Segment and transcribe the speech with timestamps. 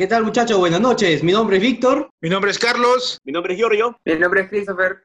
[0.00, 0.56] ¿Qué tal muchachos?
[0.56, 1.22] Buenas noches.
[1.22, 2.08] Mi nombre es Víctor.
[2.22, 3.18] Mi nombre es Carlos.
[3.22, 4.00] Mi nombre es Giorgio.
[4.06, 4.96] Mi nombre es Christopher.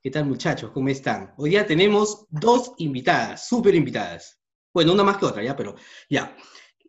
[0.00, 0.70] ¿Qué tal muchachos?
[0.70, 1.34] ¿Cómo están?
[1.36, 4.40] Hoy día tenemos dos invitadas, súper invitadas.
[4.72, 5.74] Bueno, una más que otra, ya, pero
[6.08, 6.34] ya.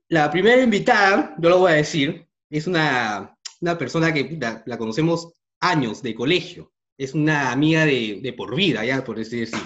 [0.07, 4.77] La primera invitada, yo lo voy a decir, es una, una persona que la, la
[4.77, 6.71] conocemos años de colegio.
[6.97, 9.61] Es una amiga de, de por vida, ya, por decir así.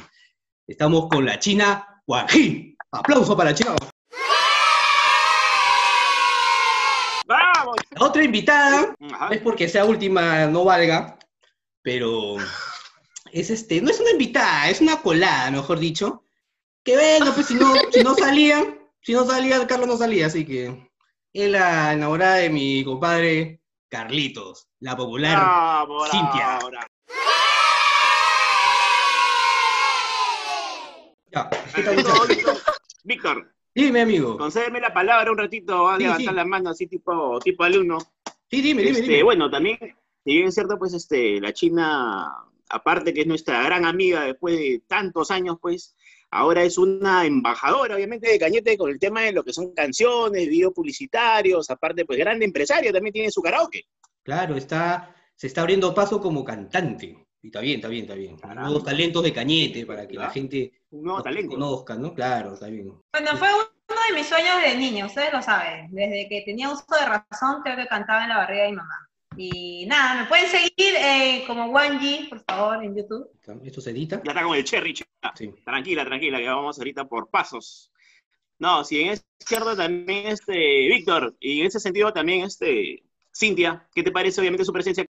[0.66, 2.76] Estamos con la China Guají.
[2.90, 3.76] Aplauso para la China
[8.18, 9.30] otra invitada, Ajá.
[9.30, 11.20] es porque sea última no valga,
[11.84, 12.38] pero
[13.32, 16.24] es este, no es una invitada, es una colada, mejor dicho.
[16.84, 20.46] Que bueno, pues si no, si no salía, si no salía, Carlos no salía, así
[20.46, 20.90] que
[21.32, 25.38] es la enamorada de mi compadre Carlitos, la popular.
[25.38, 26.58] Vamos, Cintia.
[26.58, 26.88] ahora.
[31.32, 32.28] Ya, ¿qué tal, Ante todo, muchachos?
[32.36, 32.58] Víctor,
[33.04, 34.38] Víctor, Dime, amigo.
[34.38, 36.36] concédeme la palabra un ratito, va a Sí, levantar sí.
[36.36, 38.00] la mano así tipo, tipo alumno.
[38.50, 39.24] Sí, dime, dime, Este, dime.
[39.24, 39.78] Bueno, también,
[40.24, 42.28] si bien es cierto, pues este, la China,
[42.70, 45.96] aparte que es nuestra gran amiga después de tantos años, pues
[46.32, 50.48] ahora es una embajadora, obviamente, de Cañete con el tema de lo que son canciones,
[50.50, 53.84] videos publicitarios, aparte, pues grande empresario, también tiene su karaoke.
[54.24, 57.27] Claro, está, se está abriendo paso como cantante.
[57.42, 58.38] Y está bien, está bien, está bien.
[58.38, 58.64] Caramba.
[58.64, 61.52] Nuevos talentos de Cañete para que la gente Un nuevo nos talento.
[61.52, 62.14] conozca, ¿no?
[62.14, 62.92] Claro, está bien.
[63.12, 65.90] Bueno, fue uno de mis sueños de niño, ustedes lo saben.
[65.92, 69.10] Desde que tenía uso de razón, creo que cantaba en la barriga de mi mamá.
[69.40, 73.30] Y nada, me pueden seguir eh, como Wanji, por favor, en YouTube.
[73.64, 74.22] ¿Esto se edita?
[74.24, 75.34] Ya está con el cherry, chica.
[75.36, 75.54] Sí.
[75.64, 77.92] Tranquila, tranquila, que vamos ahorita por pasos.
[78.58, 83.88] No, si en ese cierto también este Víctor, y en ese sentido también este Cintia,
[83.94, 85.06] ¿qué te parece obviamente su presencia?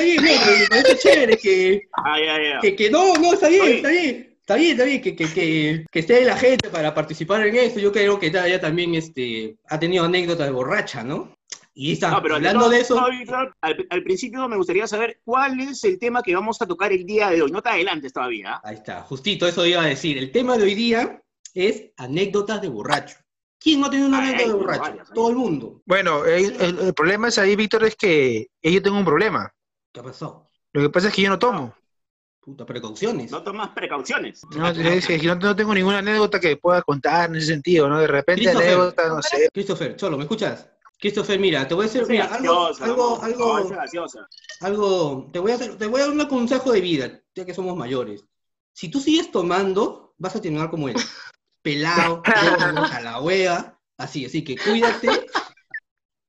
[0.00, 2.58] Está bien, no, pero me parece chévere que, Ay, ay, ay.
[2.60, 3.76] que, que no, no, está bien, Oye.
[3.76, 4.26] está bien.
[4.40, 7.78] Está bien, está bien, que, que, que, que esté la gente para participar en esto.
[7.78, 11.36] Yo creo que ella también este, ha tenido anécdotas de borracha, ¿no?
[11.72, 14.88] Y está, No, pero hablando no, de eso, no, Víctor, al, al principio me gustaría
[14.88, 17.52] saber cuál es el tema que vamos a tocar el día de hoy.
[17.52, 18.54] No te adelantes todavía.
[18.54, 18.60] ¿ah?
[18.64, 20.18] ahí está, justito eso iba a decir.
[20.18, 21.22] El tema de hoy día
[21.54, 23.18] es anécdotas de borracho.
[23.60, 24.80] ¿Quién no ha tenido una Ay, anécdota de borracho?
[24.82, 25.10] varias.
[25.14, 25.82] Todo el mundo.
[25.86, 29.52] Bueno, el, el- el problema es ahí, Víctor, es que yo tengo un problema.
[29.92, 30.50] ¿Qué ha pasado?
[30.72, 31.74] Lo que pasa es que yo no tomo.
[32.40, 33.30] Puta, precauciones.
[33.30, 34.42] No tomas precauciones.
[34.56, 38.00] No, es que yo no tengo ninguna anécdota que pueda contar en ese sentido, ¿no?
[38.00, 38.68] De repente Christopher.
[38.68, 39.48] anécdota, no sé.
[39.52, 40.70] Christopher, Cholo, ¿me escuchas?
[40.98, 43.80] Christopher, mira, te voy a decir, Esa mira, algo, algo, no, algo, no,
[44.60, 47.54] algo, te voy a hacer, te voy a dar un consejo de vida, ya que
[47.54, 48.24] somos mayores.
[48.74, 50.96] Si tú sigues tomando, vas a terminar como él.
[51.62, 55.26] Pelado, gordo, a la hueva, así, así que cuídate,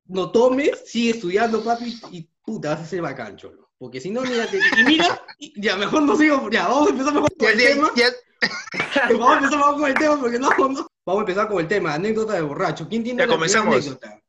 [0.06, 3.70] no tomes, sigue estudiando, papi, y puta, vas a ser bacán, cholo.
[3.78, 6.90] Porque si no, mira, te- y mira, y ya, mejor no sigo, ya, vamos a
[6.90, 7.90] empezar mejor con el ya, tema.
[7.96, 8.12] ya-
[9.12, 10.86] Vamos a empezar mejor con el tema, porque no, no.
[11.04, 12.88] Vamos a empezar con el tema, anécdota de borracho.
[12.88, 13.74] ¿Quién tiene Ya la comenzamos.
[13.76, 14.20] anécdota?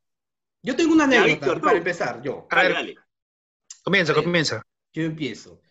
[0.63, 2.47] Yo tengo una Ya, anécdota, Víctor, para empezar, yo.
[2.49, 2.77] A Dale, ver.
[2.77, 2.95] dale.
[3.83, 4.63] Comienza, comienza.
[4.93, 5.61] Yo empiezo.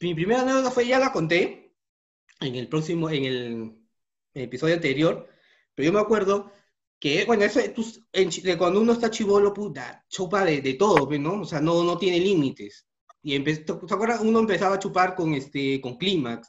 [0.00, 1.74] Mi primera anécdota fue, ya la conté
[2.40, 3.78] en el próximo, en el
[4.34, 5.28] episodio anterior,
[5.74, 6.52] pero yo me acuerdo
[7.02, 10.74] que, bueno, eso, tú- en chi- de cuando uno está chivolo, puta, chupa de, de
[10.74, 11.40] todo, pues, ¿no?
[11.40, 12.86] O sea, no, no tiene límites.
[13.24, 14.20] Y empe- ¿te acuerdas?
[14.20, 16.48] Uno empezaba a chupar con, este, con Clímax,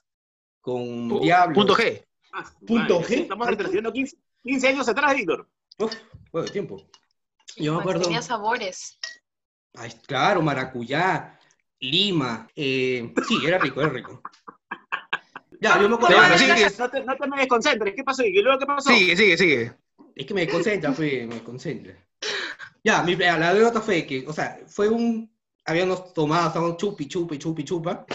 [0.62, 1.56] con Diablo.
[1.56, 2.06] Punto G.
[2.34, 3.22] Ah, Punto madre, G.
[3.24, 5.50] Estamos retrocediendo 15, 15 años atrás, Víctor.
[5.80, 5.92] Uf,
[6.32, 6.88] bueno, tiempo.
[7.58, 8.02] Yo me acuerdo.
[8.04, 9.00] Tenía sabores.
[9.74, 11.40] Ay, claro, maracuyá,
[11.80, 12.48] lima.
[12.56, 14.22] eh, sí, era rico, era rico.
[15.60, 16.16] Ya, yo me acuerdo.
[16.16, 16.30] No, no,
[16.78, 17.96] no te, no te me desconcentres.
[17.96, 18.24] ¿Qué pasó?
[18.24, 18.92] ¿Y luego qué pasó?
[18.92, 19.83] Sigue, sigue, sigue.
[20.16, 21.96] Es que me concentra, pues, me concentra.
[22.84, 25.32] Ya, mi, la anécdota fue que, o sea, fue un.
[25.66, 28.06] Habíamos tomado, estábamos chupi, chupi, chupi, chupa.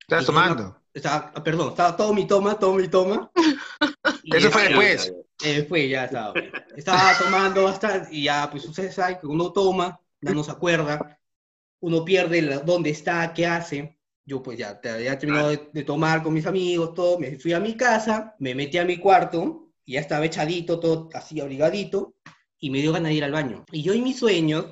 [0.00, 0.80] Estás Y tomando.
[0.92, 3.30] Estaba, ah, perdón, estaba todo mi toma, todo mi toma.
[4.24, 5.12] Eso fue después.
[5.44, 6.32] Eh, después ya estaba.
[6.76, 11.20] Estaba tomando bastante y ya, pues ustedes saben que uno toma, ya no se acuerda,
[11.80, 13.98] uno pierde la- dónde está, qué hace.
[14.24, 17.60] Yo pues ya, ya terminado de, de tomar con mis amigos, todo, me fui a
[17.60, 22.14] mi casa, me metí a mi cuarto y ya estaba echadito, todo así abrigadito
[22.58, 23.64] y me dio ganas de ir al baño.
[23.72, 24.66] Y yo en mis sueños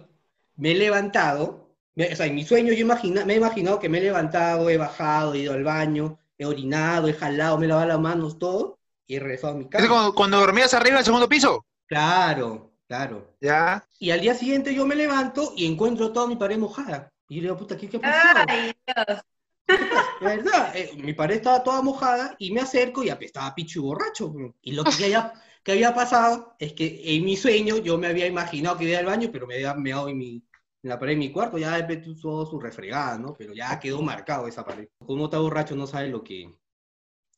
[0.56, 3.88] me he levantado, me- o sea, en mis sueños yo imagina, me he imaginado que
[3.88, 7.68] me he levantado, he bajado, he ido al baño, he orinado, he jalado, me he
[7.68, 9.88] lavado las manos, todo, y he regresado a mi ¿Es casa.
[9.88, 11.64] cuando, cuando dormías arriba del segundo piso?
[11.86, 13.36] Claro, claro.
[13.40, 13.84] Ya.
[13.98, 17.12] Y al día siguiente yo me levanto y encuentro toda mi pared mojada.
[17.28, 18.12] Y yo le digo, puta, ¿qué, qué pasó?
[18.48, 19.20] Ay, Dios.
[19.66, 23.82] De verdad, eh, mi pared estaba toda mojada y me acerco y estaba pichu y
[23.82, 24.32] borracho.
[24.62, 25.32] Y lo que había,
[25.62, 29.06] que había pasado es que en mi sueño yo me había imaginado que iba al
[29.06, 30.34] baño, pero me había meado en, mi,
[30.82, 33.34] en la pared de mi cuarto, ya después todo su refregada, ¿no?
[33.36, 34.88] Pero ya quedó marcado esa pared.
[34.98, 36.50] Como está borracho no sabe lo que,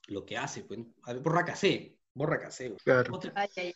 [0.08, 0.80] lo que hace, pues.
[1.04, 2.74] A ver, borra casé, borra casé.
[2.84, 3.14] Claro.
[3.14, 3.74] Otra, Ay, ay.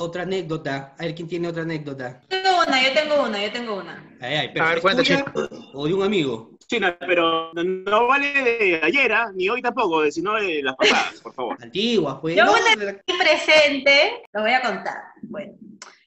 [0.00, 0.94] Otra anécdota.
[0.98, 2.22] A ver quién tiene otra anécdota.
[2.30, 4.16] Yo tengo una, yo tengo una, yo tengo una.
[4.20, 5.32] Ay, ay, pero A ver, ¿es cuenta,
[5.74, 6.58] O de un amigo.
[6.70, 9.32] China, pero no vale de ayer, ¿ah?
[9.34, 11.58] ni hoy tampoco, sino de las pasadas, por favor.
[11.62, 12.36] Antiguas, pues.
[12.36, 14.98] Yo Aquí presente, lo voy a contar.
[15.22, 15.54] Bueno,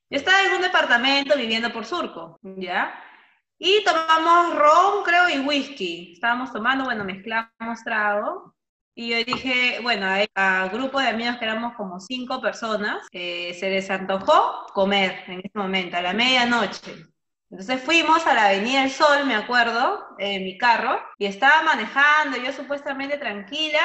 [0.09, 2.97] yo estaba en un departamento viviendo por Surco, ¿ya?
[3.57, 6.13] Y tomamos ron, creo, y whisky.
[6.13, 8.55] Estábamos tomando, bueno, mezclamos trago.
[8.95, 13.53] Y yo dije, bueno, a, a grupo de amigos que éramos como cinco personas, eh,
[13.59, 17.12] se les antojó comer en ese momento, a la medianoche.
[17.53, 22.35] Entonces fuimos a la Avenida del Sol, me acuerdo, en mi carro, y estaba manejando,
[22.37, 23.79] yo supuestamente tranquila,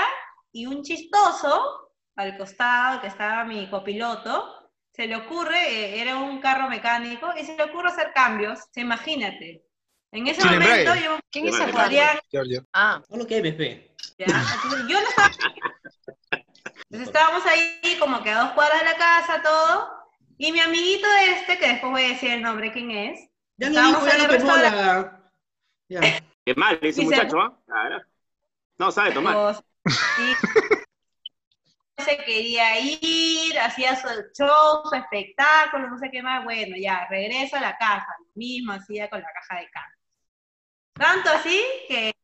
[0.51, 6.41] y un chistoso al costado, que estaba mi copiloto, se le ocurre, eh, era un
[6.41, 9.67] carro mecánico, y se le ocurre hacer cambios, se imagínate.
[10.13, 11.71] En ese momento yo ¿Quién es el
[12.31, 12.67] Giorgio.
[12.73, 15.31] Ah, No lo que entonces yo no estaba.
[16.31, 19.91] Entonces estábamos ahí como que a dos cuadras de la casa, todo,
[20.39, 21.07] y mi amiguito
[21.37, 23.29] este, que después voy a decir el nombre quién es,
[23.59, 25.21] Ya lo dijo, ya en lo tomó la...
[25.89, 26.01] Ya.
[26.45, 27.59] Qué mal ese muchacho, ¿ah?
[27.67, 28.03] Claro.
[28.79, 29.63] No sabe tomar.
[29.85, 30.35] Y
[32.03, 36.45] se quería ir, hacía su show, su espectáculo, no sé qué más.
[36.45, 39.99] Bueno, ya, regreso a la casa, lo mismo hacía con la caja de cambios.
[40.95, 42.15] Tanto así que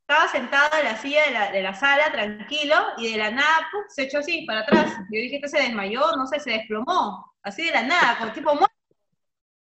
[0.00, 3.68] estaba sentado en la silla de la, de la sala, tranquilo, y de la nada,
[3.72, 3.82] ¡pum!
[3.88, 4.92] se echó así para atrás.
[5.10, 8.54] Yo dije que se desmayó, no sé, se desplomó, así de la nada, como tipo
[8.54, 8.71] muerto.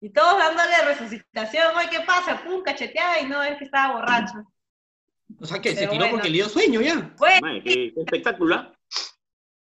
[0.04, 2.42] Y todos dándole resucitación, oye, ¿qué pasa?
[2.44, 4.34] Pum, cacheteada, y no, es que estaba borracho.
[5.40, 6.10] O sea que se tiró bueno.
[6.10, 7.10] porque le dio sueño ya.
[7.16, 8.54] Bueno, Madre, qué, qué espectáculo.
[8.56, 8.72] ¿ah?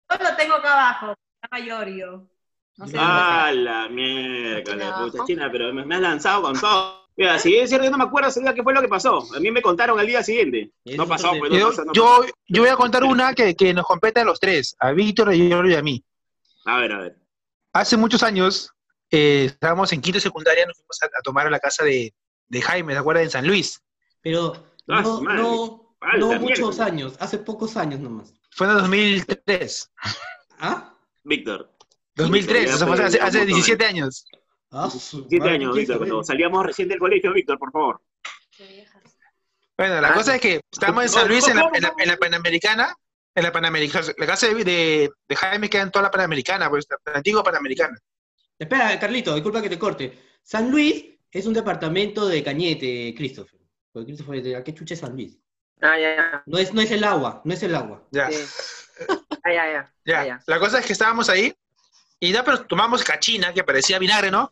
[0.09, 2.29] Yo lo tengo acá abajo, se llama Yorio.
[2.77, 5.11] No sé Ah, Ah, la mierda, la Abajo.
[5.11, 7.01] puta china, pero me, me has lanzado con todo.
[7.17, 9.21] Mira, si es cierto, yo no me acuerdo ese día qué fue lo que pasó.
[9.35, 10.71] A mí me contaron al día siguiente.
[10.95, 13.73] No pasó, es pues no Yo, no yo, yo voy a contar una que, que
[13.73, 16.01] nos compete a los tres, a Víctor, a Giorgio y a mí.
[16.63, 17.17] A ver, a ver.
[17.73, 18.73] Hace muchos años,
[19.11, 22.13] eh, estábamos en quinto secundaria, nos fuimos a, a tomar a la casa de,
[22.47, 23.23] de Jaime, ¿te acuerdas?
[23.25, 23.81] En San Luis.
[24.21, 24.53] Pero
[24.87, 25.41] Ah, no, madre.
[25.43, 28.33] no, Falta, no muchos años, hace pocos años nomás.
[28.51, 29.91] Fue en el 2003.
[30.59, 30.95] ¿Ah?
[31.23, 31.71] Víctor.
[32.15, 33.45] 2003, Ya o sea, hace, hace montón.
[33.55, 34.25] 17 años.
[34.71, 34.99] Ah, su
[35.29, 38.01] Siete madre, años, ¿qué Víctor, cuando salíamos recién del colegio, Víctor, por favor.
[39.77, 40.13] Bueno, la Ah.
[40.13, 42.95] cosa es que estábamos en San Luis, en la, en la- en la Panamericana,
[43.35, 46.85] en la Panamericana, la casa de, de, de Jaime queda en toda la Panamericana, pues,
[47.05, 47.97] la antigua Panamericana.
[48.61, 50.19] Espera, Carlito, disculpa que te corte.
[50.43, 53.59] San Luis es un departamento de Cañete, Christopher.
[53.91, 55.37] Porque Christopher, ¿de qué chucha es San Luis?
[55.81, 56.43] Ah, ya, ya.
[56.45, 58.03] No es, no es el agua, no es el agua.
[58.11, 58.37] Ya, Sí.
[59.43, 59.93] Ah, ya, ya.
[60.05, 60.19] ya.
[60.21, 60.39] Ah, ya.
[60.45, 61.53] La cosa es que estábamos ahí
[62.19, 64.51] y ya, pero tomamos cachina, que parecía vinagre, ¿no?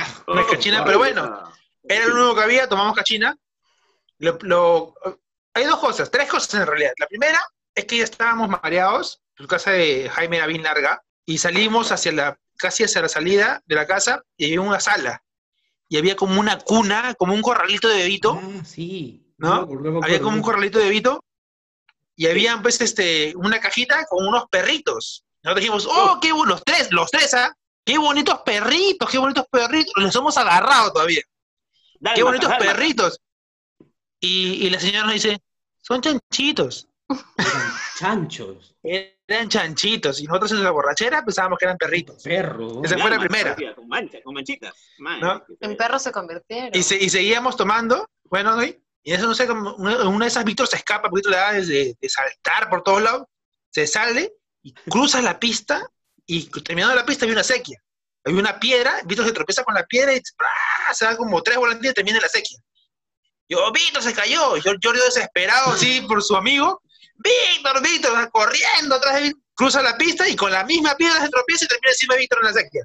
[0.00, 0.34] Asco.
[0.34, 1.44] No es cachina, pero bueno.
[1.82, 3.36] Era lo único que había, tomamos cachina.
[4.18, 4.94] Lo- lo-
[5.52, 6.92] hay dos cosas, tres cosas en realidad.
[6.98, 7.40] La primera
[7.74, 12.12] es que ya estábamos mareados, su casa de Jaime era bien larga, y salimos hacia
[12.12, 15.22] la, casi hacia la salida de la casa y había una sala.
[15.88, 19.26] Y había como una cuna, como un corralito de bebito, Ah, sí.
[19.38, 19.68] ¿No?
[20.02, 21.24] había como un corralito de bebito,
[22.14, 25.24] y había pues este, una cajita con unos perritos.
[25.42, 27.56] Nosotros dijimos, oh, qué buenos, los tres, los tres, ¿ah?
[27.82, 29.92] Qué bonitos perritos, qué bonitos perritos.
[29.96, 31.22] Los hemos agarrado todavía.
[32.14, 33.18] Qué bonitos perritos.
[34.20, 35.40] Y, y la señora nos dice,
[35.80, 36.88] son chanchitos.
[37.98, 38.76] Chanchos,
[39.30, 40.20] Eran chanchitos.
[40.20, 42.20] Y nosotros en la borrachera pensábamos que eran perritos.
[42.22, 42.82] perro.
[42.84, 43.54] Esa fue la primera.
[43.76, 44.74] Con manchas, con manchitas.
[45.60, 46.70] En perros se convirtieron.
[46.74, 48.06] Y, se- y seguíamos tomando.
[48.24, 48.64] Bueno, ¿no?
[48.64, 51.52] y eso no sé, como una, de esas Víctor se escapa, porque Víctor le da
[51.52, 53.22] de, de saltar por todos lados.
[53.70, 54.32] Se sale
[54.62, 55.80] y cruza la pista.
[56.26, 57.78] Y terminando la pista había una sequía.
[58.24, 59.00] Había una piedra.
[59.04, 60.20] Víctor se tropieza con la piedra y
[60.92, 62.58] se da como tres volantes y termina en la sequía.
[63.48, 64.56] Yo, Víctor se cayó.
[64.56, 66.82] Yo, yo desesperado así por su amigo.
[67.22, 71.20] Víctor, Víctor, va corriendo atrás de Víctor, cruza la pista y con la misma piedra
[71.20, 72.82] se tropieza y termina encima de Víctor en la sequía.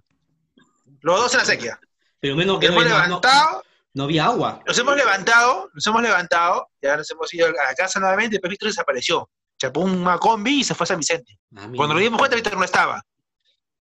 [1.01, 1.79] Los dos en la sequía.
[2.19, 3.63] Pero menos que Hemos no, levantado,
[3.93, 4.61] no había agua.
[4.65, 8.49] nos hemos levantado, nos hemos levantado, ya nos hemos ido a la casa nuevamente, después
[8.49, 9.29] Víctor desapareció.
[9.57, 11.39] Chapó una combi y se fue a San Vicente.
[11.55, 11.69] Ah.
[11.75, 13.01] Cuando nos dimos cuenta, Víctor no estaba.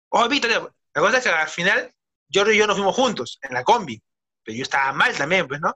[0.10, 1.92] Oh, Víctor, la cosa es que al final,
[2.32, 4.02] Jordi y yo nos fuimos juntos, en la combi.
[4.44, 5.76] Pero yo estaba mal también, pues, ¿no?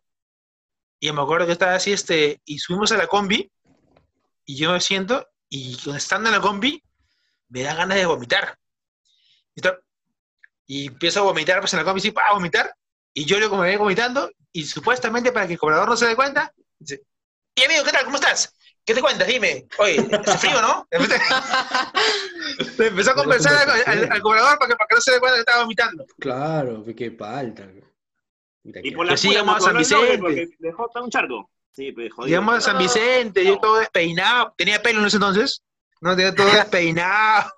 [1.00, 3.52] Y me acuerdo que estaba así, este, y subimos a la combi,
[4.46, 6.84] y yo me siento, y cuando estando en la combi,
[7.50, 8.58] me da ganas de vomitar.
[10.68, 12.74] Y, empiezo a vomitar, pues en la combi, sí, para vomitar,
[13.14, 16.16] y yo como me voy vomitando, y supuestamente para que el cobrador no se dé
[16.16, 17.02] cuenta, dice,
[17.56, 18.06] y amigo, ¿qué tal?
[18.06, 18.56] ¿Cómo estás?
[18.84, 19.28] ¿Qué te cuentas?
[19.28, 19.68] Dime.
[19.78, 20.88] Oye, hace frío, ¿no?
[22.80, 25.36] Empezó a conversar al, al- al cobrador para que, para que no se dé cuenta
[25.36, 26.06] que estaba vomitando.
[26.20, 27.68] Claro, pues, qué palta.
[28.64, 30.18] Mira Y por la Que sigamos pura a San Vicente.
[30.18, 31.52] Porque dejó hasta un charco.
[31.74, 32.28] Sí, pues jodido.
[32.28, 34.54] Llegamos a San Vicente, yo todo despeinado.
[34.58, 35.62] Tenía pelo en ese entonces.
[36.02, 37.52] No, tenía todo despeinado.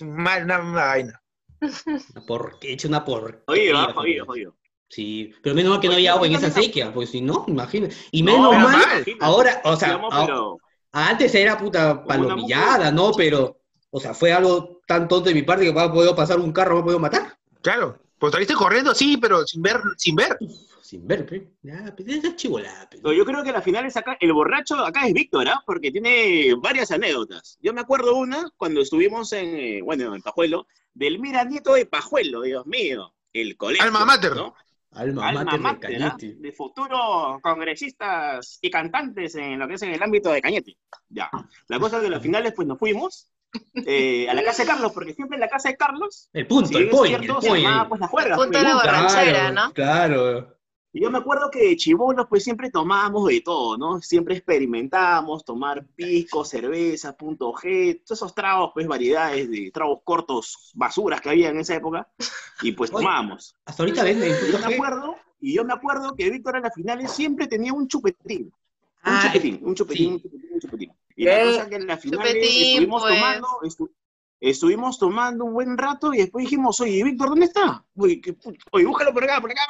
[0.00, 1.22] Mal, una, una vaina.
[1.60, 3.42] Una por- he hecho una por.
[3.46, 3.92] Jodido, ¿ah?
[3.94, 4.54] jodido, jodido.
[4.88, 7.94] Sí, pero menos mal que no había agua en esa sequía, pues si no, imagínate.
[8.10, 10.56] Y menos No, mal, ahora, o sea, Digamos, a- pero-
[10.92, 13.12] antes era puta palomillada, ¿no?
[13.12, 16.38] Pero, o sea, fue algo tan tonto de mi parte que me ha podido pasar
[16.40, 17.36] un carro, me ha podido matar.
[17.60, 17.98] Claro.
[18.18, 20.38] Pues saliste corriendo, sí, pero sin ver, sin ver.
[20.88, 21.52] Sin ver, pe.
[21.60, 22.98] Ya, pues esa es chivolada, pe.
[23.02, 25.62] No, yo creo que la final es acá, el borracho acá es Víctor, ¿ah?
[25.66, 27.58] Porque tiene varias anécdotas.
[27.60, 31.84] Yo me acuerdo una cuando estuvimos en, eh, bueno, en Pajuelo, del Mira Nieto de
[31.84, 33.84] Pajuelo, Dios mío, el colegio.
[33.84, 34.34] Alma mater.
[34.34, 34.54] ¿no?
[34.92, 36.16] Alma, Alma mater de mater, ¿ah?
[36.16, 36.36] Cañete.
[36.40, 40.78] de futuros congresistas y cantantes en lo que es en el ámbito de Cañete.
[41.10, 41.28] Ya.
[41.66, 43.30] La cosa es que en las finales, pues nos fuimos
[43.86, 46.68] eh, a la casa de Carlos, porque siempre en la casa de Carlos, El punto,
[46.70, 47.62] si el point, el cierto, se point.
[47.62, 48.80] llamaba, pues, las juergas, punto pues, de la ¿no?
[48.80, 49.72] borrachera, Claro, ¿no?
[49.74, 50.57] Claro.
[50.92, 54.00] Y yo me acuerdo que de chibolos, pues siempre tomábamos de todo, ¿no?
[54.00, 60.70] Siempre experimentábamos, tomar pisco, cerveza, punto G, todos esos tragos, pues variedades de tragos cortos,
[60.74, 62.08] basuras que había en esa época,
[62.62, 63.54] y pues Oye, tomábamos.
[63.66, 64.32] Hasta ahorita venden.
[64.48, 67.72] Y yo me acuerdo, y yo me acuerdo que Víctor en las finales siempre tenía
[67.74, 68.44] un chupetín.
[68.46, 68.52] Un
[69.02, 70.12] Ah, chupetín, un chupetín, sí.
[70.14, 70.92] un chupetín, un chupetín.
[71.16, 71.44] Y la ¿Qué?
[71.44, 73.14] cosa es que en las finales Chupetín, estuvimos pues.
[73.14, 73.90] tomando, estu-
[74.40, 77.84] estuvimos tomando un buen rato y después dijimos, oye, Víctor, ¿dónde está?
[77.96, 78.20] Oye,
[78.72, 79.60] oye, búscalo por acá, por acá.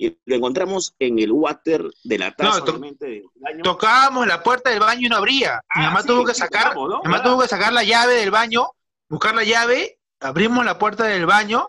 [0.00, 3.62] Y lo encontramos en el water de la taza, No, to- obviamente, del baño.
[3.64, 5.60] Tocábamos la puerta del baño y no abría.
[5.74, 6.82] Mi Ah, mamá sí, tuvo que sacar, ¿no?
[6.86, 7.24] mi mamá ¿Verdad?
[7.24, 8.68] tuvo que sacar la llave del baño,
[9.08, 11.68] buscar la llave, abrimos la puerta del baño,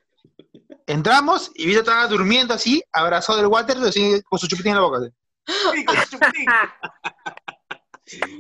[0.85, 4.81] entramos y Vito estaba durmiendo así, abrazado del water, así, con su chupitín en la
[4.83, 4.97] boca.
[4.99, 5.09] así.
[5.73, 6.45] Sí, con su chupetín.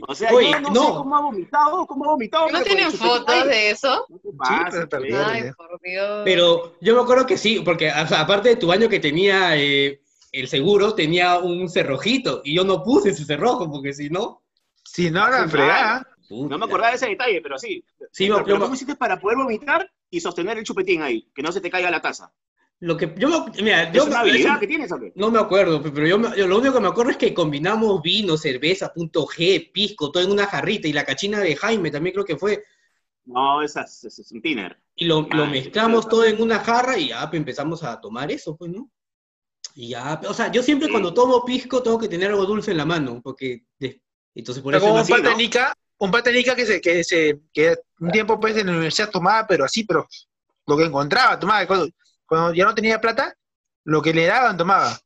[0.07, 0.81] O sea, Oye, yo no, no.
[0.85, 2.49] sé cómo ha vomitado, cómo ha vomitado.
[2.49, 4.05] ¿No tienen fotos de eso?
[4.09, 5.25] No te pases, pero- pero-.
[5.25, 6.21] Ay, por Dios.
[6.25, 9.55] Pero yo me acuerdo que sí, porque o sea, aparte de tu baño que tenía
[9.55, 12.41] eh, el seguro, tenía un cerrojito.
[12.43, 14.43] Y yo no puse ese cerrojo, porque si no.
[14.83, 16.07] Si no, la fregada.
[16.29, 17.83] No me acordaba de ese detalle, pero sí.
[18.11, 21.27] Sí, pero, yo pero me- ¿cómo hiciste para poder vomitar y sostener el chupetín ahí?
[21.33, 22.31] Que no se te caiga la taza.
[22.81, 25.11] Lo que yo me, mira, ¿Es yo una me- habilidad eso- que tienes o qué?
[25.15, 28.01] no me acuerdo, pero yo, me- yo lo único que me acuerdo es que combinamos
[28.01, 32.13] vino, cerveza, punto G, pisco, todo en una jarrita y la cachina de Jaime también
[32.13, 32.63] creo que fue.
[33.25, 34.77] No, esas, ese es un tiner.
[34.95, 38.55] Y lo, lo mezclamos todo en una jarra y ya pues, empezamos a tomar eso,
[38.55, 38.89] pues, ¿no?
[39.75, 40.91] Y ya, o sea, yo siempre Sí.
[40.91, 44.01] cuando tomo pisco tengo que tener algo dulce en la mano, porque de-
[44.33, 47.75] entonces por Pero eso como es un patenica, un patenica que se, que se, que
[47.99, 50.07] un tiempo pues en la universidad tomaba, pero así, pero
[50.65, 51.67] lo que encontraba, tomaba,
[52.29, 53.35] cuando, ya no tenía plata,
[53.83, 54.97] lo que le daban tomaba.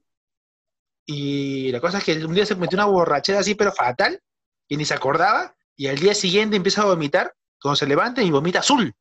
[1.05, 4.21] Y la cosa es que un día se metió una borrachera así, pero fatal,
[4.67, 8.29] y ni se acordaba, y al día siguiente empieza a vomitar, cuando se levanta y
[8.29, 8.93] vomita azul.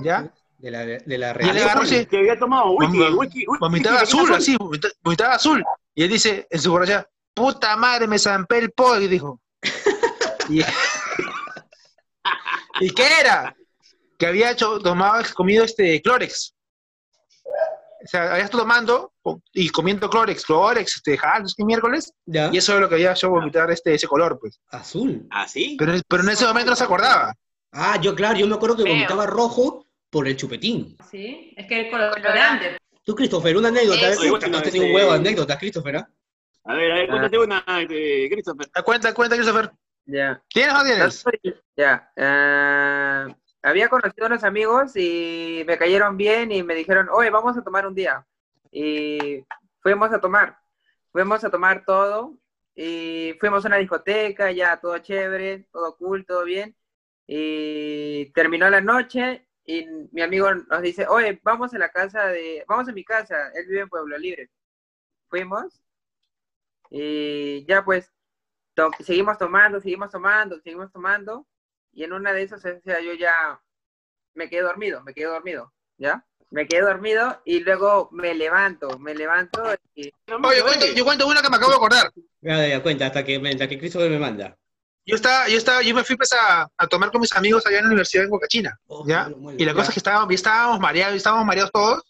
[0.00, 0.30] ¿Ya?
[0.58, 4.00] De la, de la Y él agarró Que había tomado whisky, Vom- whisky, whisky, vomitaba
[4.00, 5.64] whisky, azul, así, vomita- vomitaba azul.
[5.94, 9.40] Y él dice en su borrachera, puta madre, me zampé el pollo, y dijo.
[10.48, 10.60] y,
[12.80, 13.54] ¿Y qué era?
[14.18, 16.54] Que había hecho, tomado, comido este Clorex.
[18.04, 19.12] O sea, había estado tomando
[19.52, 22.50] y comiendo Clorex, Clorex, este, ja, no sé qué miércoles, ¿Ya?
[22.52, 24.60] y eso es lo que había hecho vomitar este, ese color, pues.
[24.68, 25.26] Azul.
[25.30, 25.76] ¿Ah, sí?
[25.78, 27.34] Pero, pero en ese momento no se acordaba.
[27.72, 28.92] Ah, yo claro, yo me acuerdo que Feo.
[28.92, 30.96] vomitaba rojo por el chupetín.
[31.10, 32.78] Sí, es que el colorante.
[33.04, 34.08] Tú, Christopher, una anécdota.
[34.10, 34.22] Eso.
[34.22, 34.30] ¿eh?
[34.30, 36.08] Bueno, Has tenido un este- huevo de anécdotas, Christopher, ¿ah?
[36.64, 38.66] A ver, a ver, cuéntate una, este, Christopher.
[38.72, 39.70] Da cuenta, cuenta, Christopher.
[40.04, 40.40] Ya.
[40.48, 41.24] ¿Tienes o no No tienes?
[41.76, 42.10] Ya.
[42.16, 43.34] eh,
[43.66, 47.64] había conocido a unos amigos y me cayeron bien y me dijeron, oye, vamos a
[47.64, 48.24] tomar un día.
[48.70, 49.44] Y
[49.80, 50.56] fuimos a tomar.
[51.10, 52.38] Fuimos a tomar todo
[52.76, 56.76] y fuimos a una discoteca, ya todo chévere, todo cool, todo bien.
[57.26, 62.64] Y terminó la noche y mi amigo nos dice, oye, vamos a la casa de,
[62.68, 64.48] vamos a mi casa, él vive en Pueblo Libre.
[65.28, 65.82] Fuimos
[66.88, 68.12] y ya pues
[69.00, 71.48] seguimos tomando, seguimos tomando, seguimos tomando,
[71.96, 73.60] y en una de esas, o sea, yo ya
[74.34, 76.24] me quedé dormido, me quedé dormido, ¿ya?
[76.50, 79.62] Me quedé dormido y luego me levanto, me levanto
[79.94, 80.12] y
[80.44, 82.12] Oye, yo cuento, yo cuento una que me acabo de acordar.
[82.40, 84.56] Ya, ya, cuenta, hasta que, hasta que Christopher me manda.
[85.04, 87.78] Yo estaba, yo estaba, yo me fui pues a, a tomar con mis amigos allá
[87.78, 88.46] en la universidad en Boca
[88.88, 89.28] Oh, ¿Ya?
[89.56, 89.74] Y la ya.
[89.74, 92.02] cosa es que estábamos, estábamos mareados, estábamos mareados todos,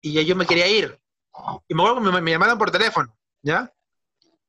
[0.00, 0.98] y ya yo me quería ir.
[1.68, 3.72] Y me acuerdo que me, me llamaron por teléfono, ¿ya?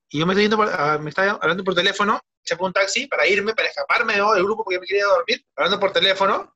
[0.10, 3.08] Y yo me estoy yendo por- me estaba hablando por teléfono, se fue un taxi
[3.08, 6.56] para irme, para escaparme del grupo porque me quería dormir, hablando por teléfono,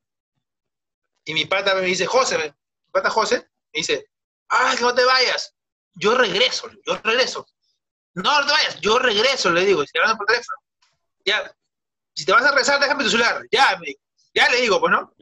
[1.25, 3.37] y mi pata me dice, José, mi pata José,
[3.73, 4.09] me dice,
[4.49, 5.53] ah, que no te vayas,
[5.95, 7.47] yo regreso, yo regreso.
[8.13, 10.57] No, no te vayas, yo regreso, le digo, y hablando por teléfono.
[11.25, 11.53] Ya,
[12.15, 13.43] si te vas a rezar, déjame tu celular.
[13.51, 13.95] Ya, me-
[14.33, 15.13] ya le digo, pues, ¿no?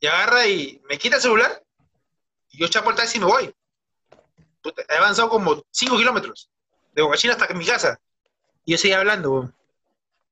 [0.00, 1.62] Y agarra y me quita el celular,
[2.50, 3.54] y yo chapo el taxi y me voy.
[4.62, 6.50] Puta, he avanzado como 5 kilómetros,
[6.92, 8.00] de Bocachina hasta mi casa.
[8.64, 9.52] Y yo seguía hablando,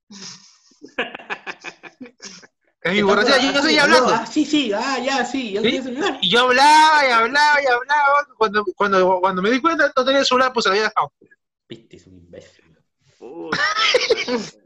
[0.09, 0.21] weón.
[2.85, 4.15] En mi borrachera yo no seguía hablando.
[4.15, 5.67] Ah, sí, sí, ah, ya, sí, ya ¿Sí?
[5.69, 6.19] tenía celular.
[6.21, 8.27] Y yo hablaba y hablaba y hablaba.
[8.37, 11.11] Cuando, cuando, cuando me di cuenta no tenía el celular, pues se lo había dejado.
[11.67, 12.77] Viste, es un imbécil.
[13.19, 13.59] Puta.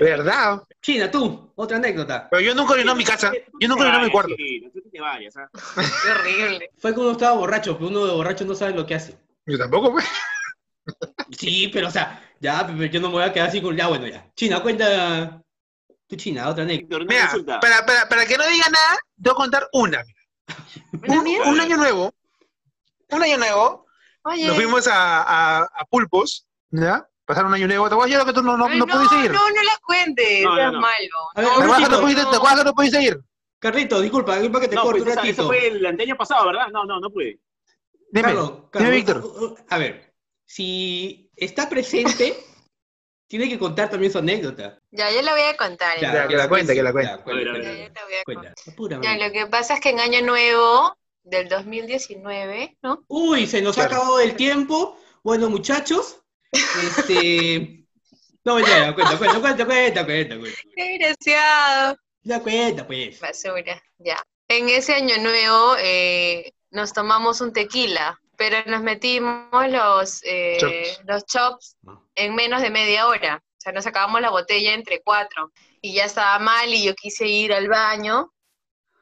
[0.00, 0.62] ¿Verdad?
[0.80, 2.28] China, tú, otra anécdota.
[2.30, 3.32] Pero yo nunca orinó en mi casa.
[3.60, 4.34] Yo nunca orinó en mi cuarto.
[4.36, 5.50] Sí, no tú te vayas, ¿ah?
[5.52, 6.70] Qué horrible.
[6.78, 9.18] Fue cuando estaba borracho, pero uno de borracho no sabe lo que hace.
[9.46, 10.04] Yo tampoco, pues.
[11.44, 13.88] Sí, pero o sea, ya, pero yo no me voy a quedar así con ya,
[13.88, 14.26] bueno, ya.
[14.34, 15.40] China, cuenta.
[16.06, 16.98] Tú, China, otra anécdota.
[16.98, 20.04] Víctor, no Mira, para, para, para que no diga nada, te voy a contar una.
[21.08, 22.12] Un, un año nuevo.
[23.10, 23.86] Un año nuevo.
[24.24, 24.46] Oye.
[24.46, 27.06] Nos fuimos a, a, a Pulpos, ¿ya?
[27.24, 27.88] Pasar un año nuevo.
[27.88, 29.30] ¿Te acuerdas que tú no, no, Ay, no pudiste ir?
[29.32, 30.80] No, no la cuentes, No, no, seas no.
[30.80, 31.16] malo.
[31.34, 33.20] A ver, ¿Te acuerdas que no pudiste, ¿te acuerdas que no pudiste ir?
[33.58, 35.42] Carlito, disculpa, disculpa que te No, corto pues un ratito.
[35.42, 36.68] eso fue el año pasado, ¿verdad?
[36.70, 37.38] No, no, no pude.
[38.10, 39.16] Dime, Carlos, dime, Carlos, Víctor.
[39.24, 42.36] uh, uh, A ver, si está presente,
[43.28, 44.78] tiene que contar también su anécdota.
[44.90, 45.98] Ya, yo la voy a contar.
[46.00, 47.10] Ya, Ya, que la cuente, que la cuente.
[47.10, 47.88] Ya, A ver, a ver, Ya, a ver.
[47.88, 48.54] yo la voy a cuenta.
[48.54, 48.72] contar.
[48.72, 49.04] Apúrame.
[49.04, 53.04] Ya, lo que pasa es que en Año Nuevo del 2019, ¿no?
[53.08, 53.96] Uy, se nos ha Claro.
[53.96, 54.98] acabado el tiempo.
[55.22, 56.20] Bueno, muchachos,
[56.52, 57.80] este...
[58.46, 60.58] No, ya, ya, cuenta, cuenta, cuenta, cuenta, cuenta, cuenta.
[60.76, 61.96] ¡Qué desgraciado!
[62.24, 63.18] Ya cuenta, pues.
[63.18, 64.22] Basura, ya.
[64.48, 71.00] En ese año nuevo eh, nos tomamos un tequila, pero nos metimos los, eh, Chops.
[71.06, 71.76] los chops
[72.14, 73.42] en menos de media hora.
[73.44, 75.52] O sea, nos acabamos la botella entre cuatro.
[75.80, 78.32] Y ya estaba mal y yo quise ir al baño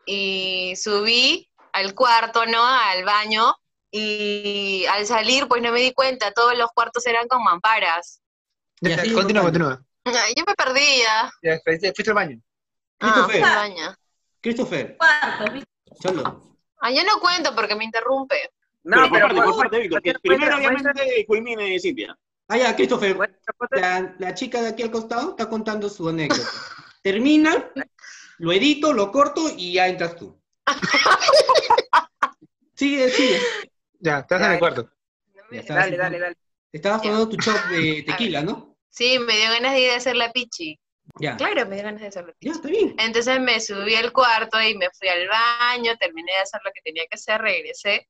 [0.06, 2.64] y subí al cuarto, ¿no?
[2.64, 3.54] Al baño.
[3.90, 8.22] Y al salir, pues no me di cuenta, todos los cuartos eran con mamparas.
[8.80, 9.82] Ya, continúa, continúa.
[10.04, 11.30] Yo me perdía.
[11.42, 12.40] Ya, fuiste al baño.
[13.00, 13.40] Ah, Christopher.
[13.40, 13.96] fui al baño.
[14.40, 15.68] Christopher, Cuarto, ¿viste?
[16.02, 16.56] cholo.
[16.80, 18.50] Ah, yo no cuento porque me interrumpe.
[18.84, 22.18] No, pero, pero comparte, pues, comparte, Víctor, primero obviamente culmine Cintia.
[22.48, 23.16] Ah, ya, Christopher,
[23.70, 26.48] la, la chica de aquí al costado está contando su anécdota.
[27.02, 27.70] Termina,
[28.38, 30.38] lo edito, lo corto y ya entras tú.
[32.74, 33.38] Sigue, sigue.
[34.00, 34.90] Ya, estás en el cuarto.
[35.34, 35.74] No me- Ya está.
[35.74, 36.36] Dale, dale, dale.
[36.72, 38.76] Estabas tomando tu shot de tequila, ¿no?
[38.88, 40.78] Sí, me dio ganas de ir a hacer la pichi.
[41.20, 41.36] Ya.
[41.36, 42.46] Claro, me dio ganas de hacer la pichi.
[42.48, 42.94] Ya, está bien.
[42.98, 46.80] Entonces me subí al cuarto y me fui al baño, terminé de hacer lo que
[46.82, 48.08] tenía que hacer, regresé.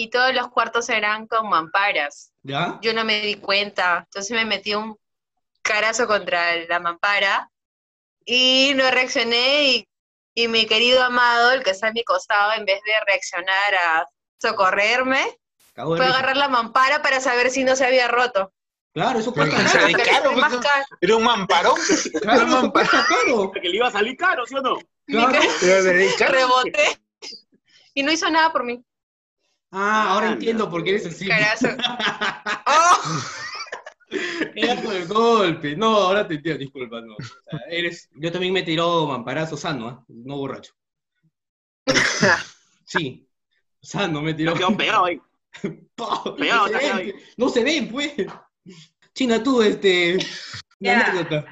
[0.00, 2.32] Y todos los cuartos eran con mamparas.
[2.42, 2.78] ¿Ya?
[2.80, 4.04] Yo no me di cuenta.
[4.06, 4.96] Entonces me metí un
[5.60, 7.50] carazo contra la mampara
[8.24, 9.64] y no reaccioné.
[9.64, 9.88] Y,
[10.34, 14.06] y mi querido amado, el que está a mi costado, en vez de reaccionar a
[14.40, 15.20] socorrerme,
[15.74, 18.54] fue a agarrar la mampara para saber si no se había roto.
[18.94, 19.86] Claro, eso cuesta caro.
[19.86, 20.86] Porque caro, más caro.
[21.02, 21.78] Era un mamparón.
[22.22, 23.52] Claro, un cuesta caro.
[23.52, 24.78] Que le iba a salir caro, ¿sí o no?
[25.06, 25.38] Claro.
[25.60, 26.32] Pero de caro.
[26.32, 26.98] Reboté
[27.92, 28.82] y no hizo nada por mí.
[29.72, 30.38] Ah, ahora Anda.
[30.38, 31.28] entiendo por qué eres así.
[31.28, 31.68] Carazo.
[32.66, 33.20] ¡Oh!
[34.56, 35.76] Era por el golpe.
[35.76, 37.14] No, ahora te entiendo, disculpa, no.
[37.14, 37.16] O
[37.50, 38.08] sea, eres...
[38.14, 40.04] Yo también me tiró mamparazo sano, ¿ah?
[40.08, 40.72] No borracho.
[42.84, 43.28] Sí,
[43.80, 44.52] sano me tiró.
[44.54, 45.20] Quedó pegado ahí.
[46.36, 48.12] Pegado, no, se ven, no se ven, pues.
[49.14, 50.14] China, tú, este.
[50.16, 50.22] Una
[50.80, 51.06] Ya.
[51.06, 51.46] anécdota.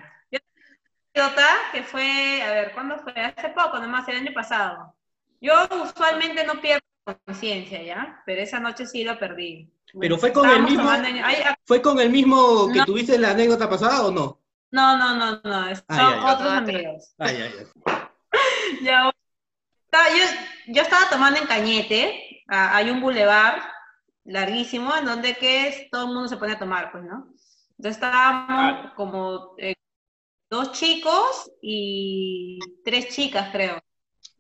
[1.14, 3.12] anécdota que fue, a ver, ¿cuándo fue?
[3.12, 4.96] Hace poco, nomás el año pasado.
[5.40, 5.52] Yo
[5.84, 6.82] usualmente no pierdo
[7.16, 8.22] conciencia, ¿ya?
[8.26, 9.70] Pero esa noche sí lo perdí.
[9.98, 12.84] Pero fue con el Estábamos mismo- tomando ay, ah, ¿Fue con el mismo que No.
[12.84, 14.40] tuviste la anécdota pasada o no?
[14.70, 16.34] no, no, no, no, son Ay, ay, ay.
[16.34, 17.14] otros amigos.
[17.18, 17.66] Ay, ay, ay.
[18.82, 19.10] Ya,
[19.86, 20.24] estaba- yo,
[20.74, 23.62] yo estaba tomando en Cañete, ah, hay un bulevar
[24.24, 27.28] larguísimo en donde que es- todo el mundo se pone a tomar, pues, ¿no?
[27.78, 29.74] Entonces estábamos como eh,
[30.50, 33.80] dos chicos y tres chicas, creo.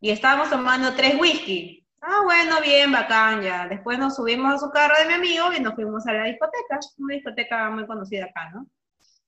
[0.00, 1.86] Y estábamos tomando tres whisky.
[2.00, 3.66] Ah, bueno, bien, bacán, ya.
[3.68, 6.78] Después nos subimos a su carro de mi amigo y nos fuimos a la discoteca,
[6.98, 8.66] una discoteca muy conocida acá, ¿no?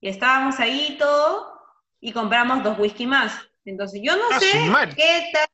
[0.00, 1.52] Y estábamos ahí todo
[2.00, 3.34] y compramos dos whisky más.
[3.64, 4.46] Entonces yo no Ah, sé
[4.96, 5.46] qué tal,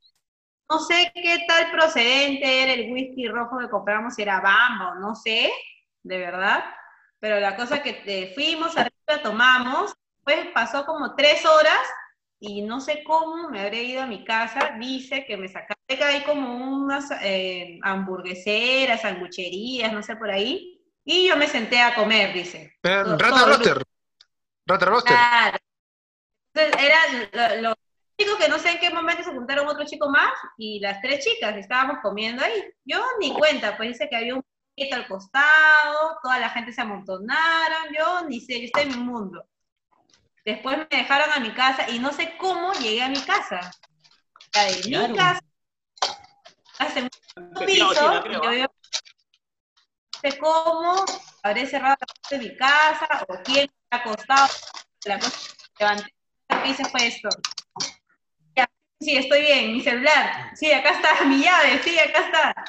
[0.71, 4.95] no sé qué tal procedente era el whisky rojo que compramos, si era Bamba o
[4.97, 5.51] no sé,
[6.03, 6.65] de verdad.
[7.19, 11.81] Pero la cosa que eh, fuimos arriba, tomamos, pues pasó como tres horas
[12.39, 14.77] y no sé cómo me habré ido a mi casa.
[14.79, 20.81] Dice que me sacaste que hay como unas eh, hamburgueseras, sangucherías, no sé por ahí.
[21.05, 22.75] Y yo me senté a comer, dice.
[22.83, 23.83] Todo- Rata todo Roster.
[24.67, 25.15] Rata Roster.
[25.17, 25.59] Claro.
[26.55, 26.83] Entonces,
[27.33, 27.75] eran lo- los
[28.19, 31.25] chicos que no sé en qué momento se juntaron otro chico más y las tres
[31.25, 32.65] chicas estábamos comiendo ahí.
[32.85, 34.43] Yo ni cuenta, pues dice que había un
[34.75, 39.05] poquito al costado, toda la gente se amontonaron, yo ni sé, yo estoy en mi
[39.05, 39.47] mundo.
[40.47, 43.73] Después me dejaron a mi casa y no sé cómo llegué a mi casa.
[44.55, 45.09] La de Claro.
[45.09, 45.41] mi casa,
[46.79, 47.11] hace un
[47.67, 48.23] piso, y yo ¿ah?
[48.55, 48.73] digo,
[50.13, 51.05] no sé cómo,
[51.43, 54.55] habré cerrado la puerta de mi casa, o quién me ha acostado,
[55.05, 55.37] la cosa
[55.77, 56.15] que levanté
[56.49, 57.29] el piso fue esto.
[58.55, 62.65] Ya, sí, estoy bien, mi celular, sí, acá está, mi llave, sí, acá está.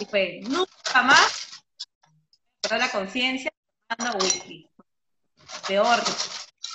[0.00, 1.62] Y fue, nunca más,
[2.60, 3.50] para la conciencia,
[3.88, 4.68] tomando whisky.
[5.66, 5.98] Peor.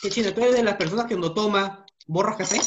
[0.02, 0.34] ¿Qué chino?
[0.34, 2.60] ¿Tú eres de las personas que cuando toma borras café?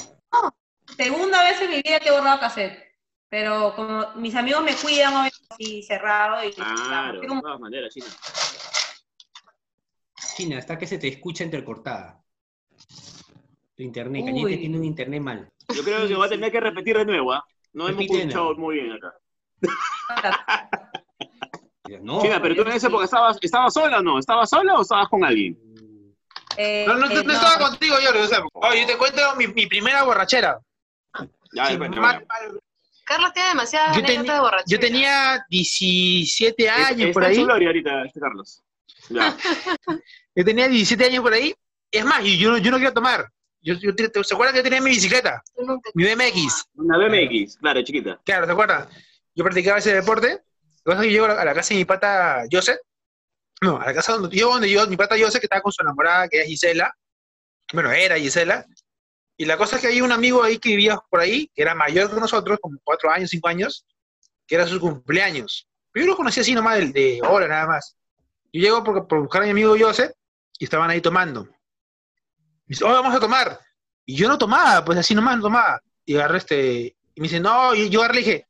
[0.96, 2.92] Segunda vez en mi vida que he borrado cassette.
[3.28, 8.06] Pero como mis amigos me cuidan, así cerrado y Claro, de todas maneras, China.
[10.36, 12.22] China, hasta que se te escucha entrecortada.
[13.74, 14.26] Tu internet.
[14.26, 15.50] Cañete tiene un internet mal.
[15.74, 17.42] Yo creo que va a tener que repetir de nuevo, ¿ah?
[17.72, 19.14] No hemos Repite escuchado muy bien acá.
[22.00, 24.18] No, China, pero tú en esa época estabas, ¿estabas sola o no?
[24.18, 25.71] ¿Estabas sola o estabas con alguien?
[26.56, 28.10] Eh, No, no, eh, no estaba contigo, yo,
[28.54, 30.58] oye, yo te cuento mi, mi primera borrachera.
[31.52, 32.26] Ya, Sí, mal- mal.
[33.04, 34.64] Carlos tiene demasiadas Yo, de borrachera.
[34.66, 37.34] yo tenía 17 años por ahí.
[37.36, 38.62] su gloria ahorita, este Carlos.
[39.10, 39.36] Ya.
[40.34, 41.54] Yo tenía 17 años por ahí.
[41.90, 43.28] Es más, y yo, yo no quería tomar.
[43.60, 45.42] Yo, yo, ¿te, ¿Se acuerdan que yo tenía mi bicicleta?
[45.92, 46.64] Mi BMX.
[46.76, 48.18] Una BMX, claro, chiquita.
[48.24, 48.88] Claro, ¿se acuerdan?
[49.34, 50.40] Yo practicaba ese deporte.
[50.84, 52.78] Lo que pasa es que llego a la, a la casa de mi pata Joseph.
[53.62, 55.82] No, a la casa donde yo, donde yo, mi pata Joseph, que estaba con su
[55.82, 56.92] enamorada, que era Gisela.
[57.72, 58.66] Bueno, era Gisela.
[59.36, 61.72] Y la cosa es que hay un amigo ahí que vivía por ahí, que era
[61.72, 63.86] mayor que nosotros, como cuatro años, cinco años,
[64.48, 65.68] que era su cumpleaños.
[65.94, 67.96] Yo lo conocí así nomás, de, de hora nada más.
[68.52, 70.10] Yo llego por, por buscar a mi amigo Joseph
[70.58, 71.48] y estaban ahí tomando.
[72.66, 73.60] Dice, oh, vamos a tomar.
[74.04, 75.80] Y yo no tomaba, pues así nomás no tomaba.
[76.04, 78.48] Y agarré este, y me dice, no, y yo agarré y dije,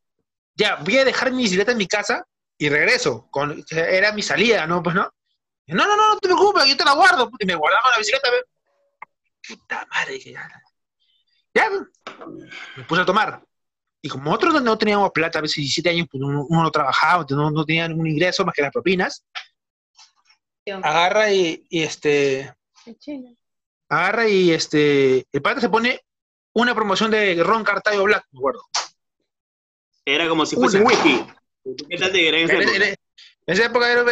[0.55, 2.27] ya, voy a dejar mi bicicleta en mi casa
[2.59, 3.29] y regreso.
[3.31, 4.83] Con, era mi salida, ¿no?
[4.83, 5.11] Pues no.
[5.67, 7.31] Y, no, no, no, no te preocupes, yo te la guardo.
[7.39, 8.29] Y me guardaba la bicicleta.
[9.47, 10.49] Puta madre, dije, ya.
[11.55, 11.69] Ya,
[12.77, 13.43] me puse a tomar.
[14.01, 16.71] Y como nosotros no- no teníamos plata, a veces 17 años, pues uno, uno no
[16.71, 19.25] trabajaba, no, no tenía ningún ingreso más que las propinas,
[20.83, 22.53] agarra y, y, este,
[23.89, 26.01] agarra y este, el pata se pone
[26.55, 28.63] una promoción de Ron Cartayo Black, me acuerdo.
[30.05, 31.25] Era como si fuese whisky.
[31.89, 32.77] ¿Qué tal te era en esa En, época?
[32.77, 32.83] en-
[33.45, 34.03] en esa época era,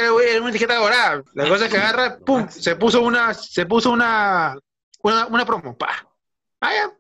[0.41, 1.23] una etiqueta dorada.
[1.35, 4.57] La cosa es que agarra, pum, se puso una, se puso una,
[5.03, 6.07] una, una promo, pa.
[6.61, 6.93] Ah, ya.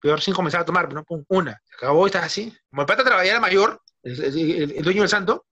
[0.00, 1.04] Peor sin comenzar a tomar, ¿no?
[1.04, 1.60] Pum, una.
[1.68, 2.52] Se acabó y estás así.
[2.70, 5.44] Como el pata trabajaba mayor, el, el- el dueño del santo,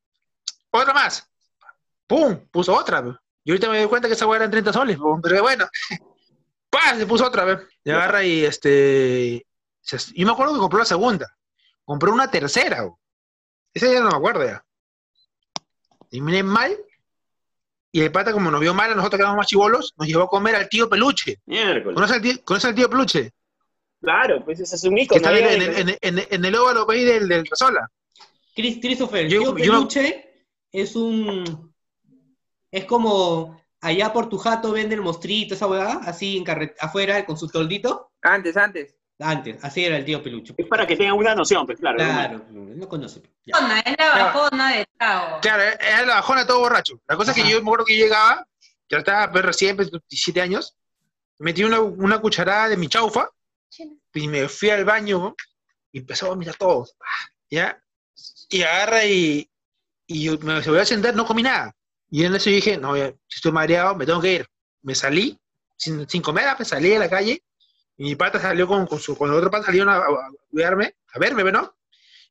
[0.71, 1.29] otra más.
[2.07, 3.03] Pum, puso otra.
[3.03, 3.11] pe.
[3.45, 5.67] Y ahorita me doy cuenta que esa hueá eran 30 soles, po, pero bueno.
[6.71, 7.59] Pa, se puso otra vez.
[7.85, 9.45] Y agarra y este.
[10.15, 11.27] Yo me acuerdo que compró la segunda.
[11.85, 12.83] Compró una tercera.
[12.83, 13.01] bo.
[13.75, 14.65] Esa ya no me acuerdo ya.
[16.11, 16.77] Terminé mal.
[17.93, 20.23] Y el pata, como nos vio mal a nosotros que éramos más chivolos, nos llevó
[20.25, 21.41] a comer al tío Peluche.
[21.47, 21.95] Miércoles.
[21.95, 23.33] ¿Conoces al tío, conoces al tío Peluche?
[24.01, 25.17] Claro, pues ese es un Que ícono.
[25.17, 27.91] está en, el- en, el- en, en el óvalo ahí del, del Resola.
[28.55, 31.75] Chris, Christopher, Yo- tío yo- peluche es un...
[32.71, 37.27] Es como allá por tu jato vende el mostrito, esa hueá, así en carre- afuera
[37.27, 38.13] con su toldito.
[38.23, 38.95] Antes, antes.
[39.23, 40.55] Antes, así era el tío peluche.
[40.57, 41.99] Es para que tengan una noción, pues claro.
[41.99, 43.23] Claro, no conoce.
[43.45, 43.55] Ya.
[43.55, 45.41] Bajona, es la bajona de Chavo.
[45.41, 47.01] Claro, era la bajona todo borracho.
[47.07, 47.51] La cosa es que Ajá.
[47.51, 48.47] yo me acuerdo que yo llegaba,
[48.89, 50.75] ya estaba pues, recién, pues, 17 años,
[51.39, 53.29] metí una, una cucharada de mi chaufa
[54.15, 55.35] y me fui al baño
[55.93, 56.87] y empezó a vomitar todo.
[57.51, 57.79] ¿Ya?
[58.49, 59.51] Y agarra y,
[60.07, 61.75] y yo me se voy a sentar, no comí nada.
[62.11, 64.47] Y en eso yo dije, no, ya, si estoy mareado, me tengo que ir.
[64.83, 65.39] Me salí,
[65.77, 67.43] sin, sin comer, pues, salí a la calle,
[68.01, 70.31] y mi pata salió con, con su, con los otros patas salieron a, a, a
[70.53, 71.77] verme, a verme, ¿no?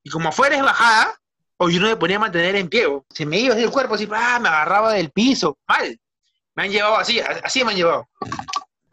[0.02, 1.14] Y como afuera es bajada,
[1.58, 3.70] o yo no me ponía a mantener en pie, o se me iba así el
[3.70, 4.40] cuerpo, así, ¡ah!
[4.42, 6.00] me agarraba del piso, mal.
[6.56, 8.10] Me han llevado así, así me han llevado.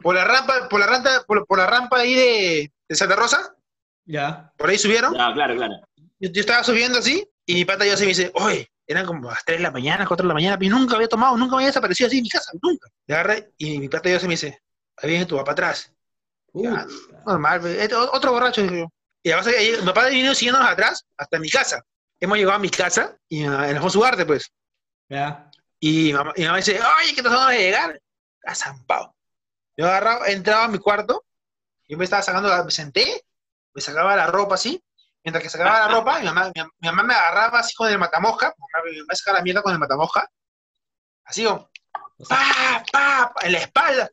[0.01, 3.55] Por la rampa, por la rampa, por, por la rampa ahí de, de Santa Rosa,
[4.05, 4.53] Ya.
[4.55, 5.15] por ahí subieron.
[5.15, 5.73] Ya, claro, claro.
[6.19, 9.31] Yo, yo estaba subiendo así, y mi pata ya se me dice, oye, eran como
[9.31, 11.63] las 3 de la mañana, 4 de la mañana, y nunca había tomado, nunca me
[11.63, 12.87] había desaparecido así en mi casa, nunca.
[13.07, 14.61] Y agarré, y mi pata ya se me dice,
[14.97, 15.91] ahí viene tu papá atrás.
[17.25, 18.87] Normal, este, otro borracho, dije yo.
[19.23, 21.83] Y que ahí, mi papá vino siguiéndonos atrás hasta mi casa.
[22.19, 24.51] Hemos llegado a mi casa, y en Alfonso Ugarte, pues.
[25.09, 25.49] Ya.
[25.79, 28.01] Y mi mamá, y mamá dice, oye, ¿qué te vas de llegar?
[28.45, 29.13] A San Pau.
[29.75, 31.25] Yo agarraba, entraba a mi cuarto,
[31.87, 33.23] yo me estaba sacando, la- me senté,
[33.73, 34.81] me sacaba la ropa así,
[35.23, 37.99] mientras que sacaba la ropa, mi mamá, mi, mi mamá me agarraba así con el
[37.99, 38.53] matamosca,
[38.85, 40.27] mi mamá sacaba la mierda con el matamosca,
[41.25, 41.69] así como,
[42.27, 44.09] pa, pa, pa, en la espalda.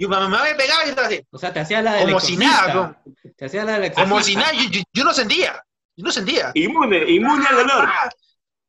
[0.00, 2.06] Y mi mamá me pegaba y yo estaba así, o sea, te hacía la del
[2.06, 3.02] Como si nada,
[3.36, 5.62] Te hacía la del como si nada, yo, yo- yo no sentía,
[5.94, 6.52] yo no sentía.
[6.54, 7.84] Inmune, inmune al dolor.
[7.86, 8.08] Ah,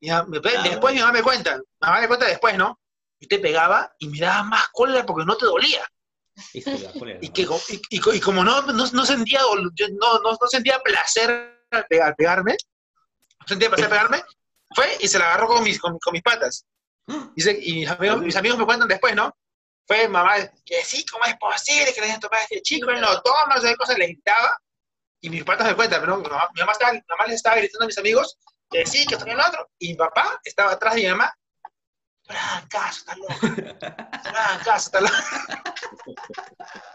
[0.10, 0.26] Ah.
[0.30, 2.78] después mi mamá me cuenta, mi mamá me cuenta después, ¿no?
[3.18, 5.88] Y te pegaba y me daba más cólera porque no te dolía.
[6.54, 10.32] De cólera, Y, que, y, y- y como no, no, no sentía, yo no, no,
[10.34, 12.58] no sentía placer al, pe- al pegarme,
[13.40, 14.22] no sentía placer al pegarme,
[14.76, 16.66] fue y se la agarró con mis, con, con mis patas.
[17.38, 19.34] Dice, y mis amigos, mis amigos me cuentan después, ¿no?
[19.88, 22.90] Fue mamá, que sí, ¿cómo es posible que le hayan tomado a este chico?
[22.92, 24.58] Él no toma, no sé qué cosa, le gritaba.
[25.20, 27.56] Y mis patas me cuentan, pero mi mamá, mi mamá estaba, mi mamá les estaba
[27.58, 28.38] gritando a mis amigos
[28.70, 29.70] que sí, que que lo otro.
[29.80, 31.34] Y mi papá estaba atrás de mi mamá.
[32.28, 33.34] No le hagan caso, está loco.
[33.42, 35.14] No le hagan caso, está loco.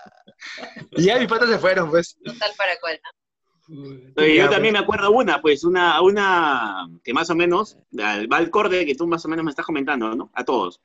[0.93, 2.17] Y ya mis patas se fueron, pues.
[2.39, 3.01] Tal para cual.
[4.17, 8.37] Oye, yo también me acuerdo una, pues, una, una que más o menos, al- va
[8.37, 10.31] al corde que tú más o menos me estás comentando, ¿no?
[10.35, 10.81] A todos.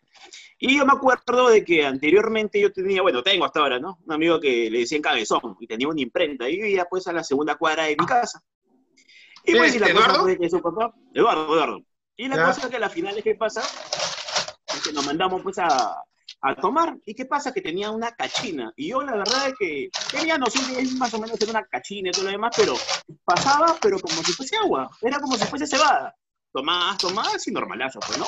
[0.64, 3.98] Y yo me acuerdo de que anteriormente yo tenía, bueno, tengo hasta ahora, ¿no?
[4.06, 7.24] Un amigo que le decían cabezón y tenía una imprenta y vivía pues a la
[7.24, 8.42] segunda cuadra de mi casa.
[9.44, 10.22] Y pues, y la cosa ¿Eduardo?
[10.22, 11.80] fue que su papá, Eduardo, Eduardo.
[12.16, 12.46] Y la Ya.
[12.46, 15.96] cosa que a la final es que pasa, es que nos mandamos pues a,
[16.42, 16.96] a tomar.
[17.08, 17.52] ¿Y qué pasa?
[17.52, 18.72] Que tenía una cachina.
[18.76, 22.10] Y yo la verdad es que tenía noción de más o menos era una cachina
[22.10, 22.76] y todo lo demás, pero
[23.26, 24.92] pasaba, pero como si fuese agua.
[25.02, 26.16] Era como si fuese cebada.
[26.54, 28.28] Tomás, tomás y normalazo, pues, ¿no?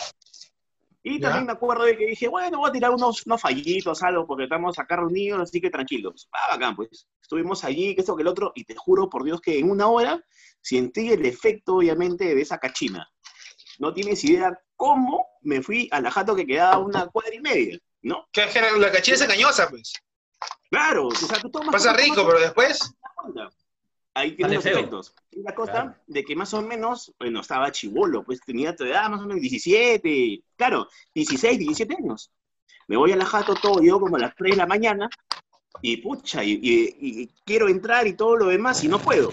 [1.06, 1.28] Y Ya.
[1.28, 4.44] también me acuerdo de que dije, bueno, voy a tirar unos, unos fallitos, algo, porque
[4.46, 6.30] estamos acá reunidos, así que tranquilos.
[6.32, 7.08] Ah, bacán, pues.
[7.22, 9.88] Estuvimos allí, que esto, que el otro, y te juro por Dios que en una
[9.88, 10.24] hora
[10.62, 13.08] sentí el efecto, obviamente, de esa cachina.
[13.80, 17.78] No tienes idea cómo me fui a la jato que quedaba una cuadra y media,
[18.02, 18.26] ¿no?
[18.32, 18.46] Que
[18.78, 19.94] la cachina es engañosa, pues.
[20.70, 21.72] Claro, o sea, tú tomas...
[21.72, 22.96] Pasa rico, pero después.
[24.16, 25.16] Ahí tienes Sale los efectos.
[25.32, 25.96] La cosa Claro.
[26.06, 29.42] de que más o menos, bueno, estaba chivolo, pues tenía tu edad, más o menos
[29.42, 32.32] 17, claro, 16, 17 años.
[32.88, 35.10] Me voy a la jato todo, yo como a las 3 de la mañana,
[35.82, 39.32] y pucha, y, y- y quiero entrar y todo lo demás, y no puedo.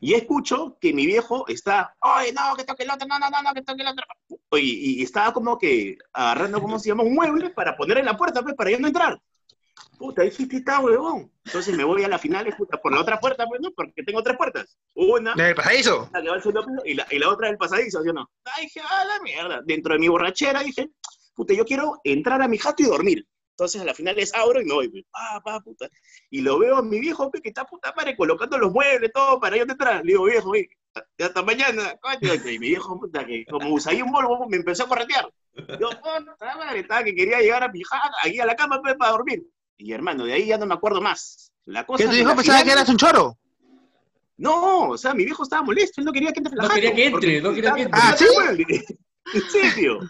[0.00, 3.42] Y escucho que mi viejo está, ay, no, que toque el otro, no, no, no,
[3.42, 4.04] no, que toque el otro.
[4.52, 7.02] Y, y estaba como que agarrando, ¿cómo se llama?
[7.02, 9.20] Un mueble para poner en la puerta, pues, para yo no entrar.
[9.98, 11.30] Puta, ahí sí está, huevón.
[11.44, 13.70] Entonces me voy a la final, puta, por la otra puerta, pues, ¿no?
[13.72, 14.76] Porque tengo tres puertas.
[14.94, 16.10] Una, ¿En el pasadizo?
[16.12, 18.12] la que va al segundo piso, y la, y la otra del pasadizo, ¿sí o
[18.12, 18.28] no?
[18.44, 19.62] Ay, dije, ah, la mierda.
[19.64, 20.90] Dentro de mi borrachera dije,
[21.34, 23.26] puta, yo quiero entrar a mi jato y dormir.
[23.54, 25.88] Entonces a la final les abro y me voy, pues, pa, pa, puta.
[26.28, 29.38] Y lo veo a mi viejo, pues, que está puta madre colocando los muebles, todo,
[29.38, 30.04] para yo entrar.
[30.04, 30.68] Le digo, viejo, oye,
[31.18, 32.34] ya hasta mañana, coño.
[32.34, 35.28] Y mi viejo, puta, que como usaí un polvo, me empezó a corretear.
[35.78, 38.96] Yo, puta madre, estaba que quería llegar a mi jato, ahí a la cama, pues,
[38.96, 39.44] para dormir.
[39.76, 41.50] Y hermano, de ahí ya no me acuerdo más.
[41.66, 43.38] La cosa ¿Qué tu que hijo pensaba final- que eras un choro?
[44.36, 46.94] no, o sea, mi viejo estaba molesto, él no quería que entre No jato, quería
[46.94, 48.00] que entre, no quería que entre.
[48.26, 48.84] el mueble.
[49.32, 50.00] En serio.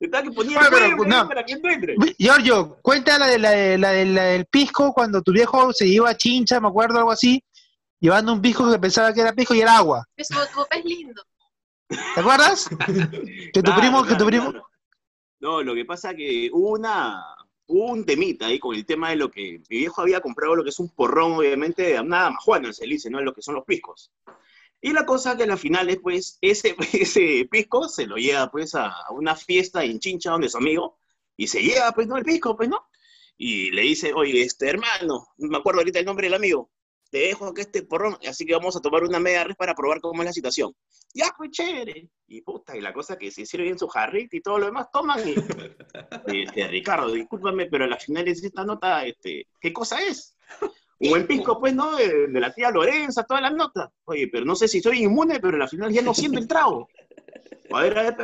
[0.00, 1.28] Estaba que ponía Bueno, pero, no.
[1.28, 1.94] para que no entre.
[2.18, 5.86] Giorgio, cuenta la, de, la, de- la, de- la del pisco cuando tu viejo se
[5.86, 7.42] iba a chincha, me acuerdo, algo así,
[8.00, 10.04] llevando un pisco que pensaba que era pisco y era agua.
[10.16, 11.22] Pues, tu, tu papá es lindo.
[11.88, 12.68] ¿Te acuerdas?
[12.86, 14.50] que tu Claro, primo, que tu primo.
[14.50, 14.66] claro.
[15.38, 17.22] No, lo que pasa que hubo una,
[17.66, 20.70] un temita ahí con el tema de lo que mi viejo había comprado, lo que
[20.70, 23.20] es un porrón, obviamente, de una majuana, se dice, ¿no?
[23.20, 24.12] Lo que son los piscos.
[24.80, 28.50] Y la cosa que a la final es, pues, ese, ese pisco se lo lleva,
[28.50, 30.98] pues, a una fiesta en Chincha donde su amigo,
[31.36, 32.16] y se lleva, pues, ¿no?
[32.16, 32.86] El pisco, pues, ¿no?
[33.36, 36.70] Y le dice, oye, este hermano, no me acuerdo ahorita el nombre del amigo,
[37.10, 40.00] te dejo acá este porrón, así que vamos a tomar una media res para probar
[40.00, 40.72] cómo es la situación.
[41.14, 42.08] Ya, pues, chévere.
[42.26, 44.88] Y puta, y la cosa que se sirve en su jarrita y todo lo demás,
[44.92, 45.34] toman y...
[46.26, 50.36] Este, Ricardo, discúlpame, pero la final es esta nota, este, ¿qué cosa es?
[50.98, 51.96] Un buen pisco, pues, ¿no?
[51.96, 53.90] De, de la tía Lorenza, todas las notas.
[54.04, 56.88] Oye, pero no sé si soy inmune, pero la final ya no siento el trago.
[57.70, 58.16] A ver, a ver.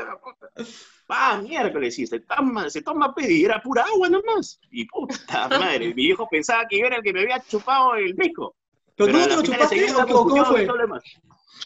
[1.09, 4.59] Ah, miércoles, sí, se toma, se toma pe, y era pura agua nomás.
[4.71, 8.15] Y puta madre, mi viejo pensaba que yo era el que me había chupado el
[8.15, 8.57] pisco.
[8.97, 10.69] ¿Pero a tú la no te lo final chupaste la o cómo fue?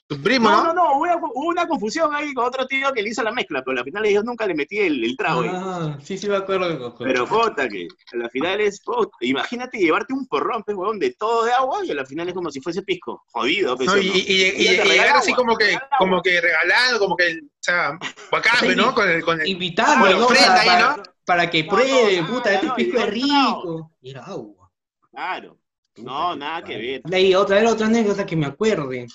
[0.09, 0.75] Tu primo, No, ¿no?
[0.75, 3.79] no, hubo, hubo una confusión ahí con otro tío que le hizo la mezcla, pero
[3.79, 5.41] al final yo nunca le metí el, el trago.
[5.41, 5.51] ahí.
[5.53, 6.95] Ah, sí, sí me acuerdo.
[6.99, 8.81] Pero puta que a la final es,
[9.21, 12.35] imagínate llevarte un porrón, pues, huevón, de todo de agua y a la final es
[12.35, 13.25] como si fuese pisco.
[13.33, 14.15] Jodido, pues, No, ¿o y, no?
[14.15, 17.17] y- y- Ella y- te y regala llegar así como que, como que regalando, como
[17.17, 17.99] que, o sea,
[18.31, 18.77] bacán, Sí.
[18.77, 18.95] ¿no?
[18.95, 20.29] Con el, con el, Invitando, Ah, ¿no?
[20.29, 21.03] Ahí, para, ¿no?
[21.25, 23.91] para que no, puta, este no, pisco es rico.
[24.03, 24.71] Y Era agua.
[25.11, 25.59] Claro.
[25.99, 27.03] No, nada que ver.
[27.07, 29.07] Leí otra, era otra anécdota que me acuerde.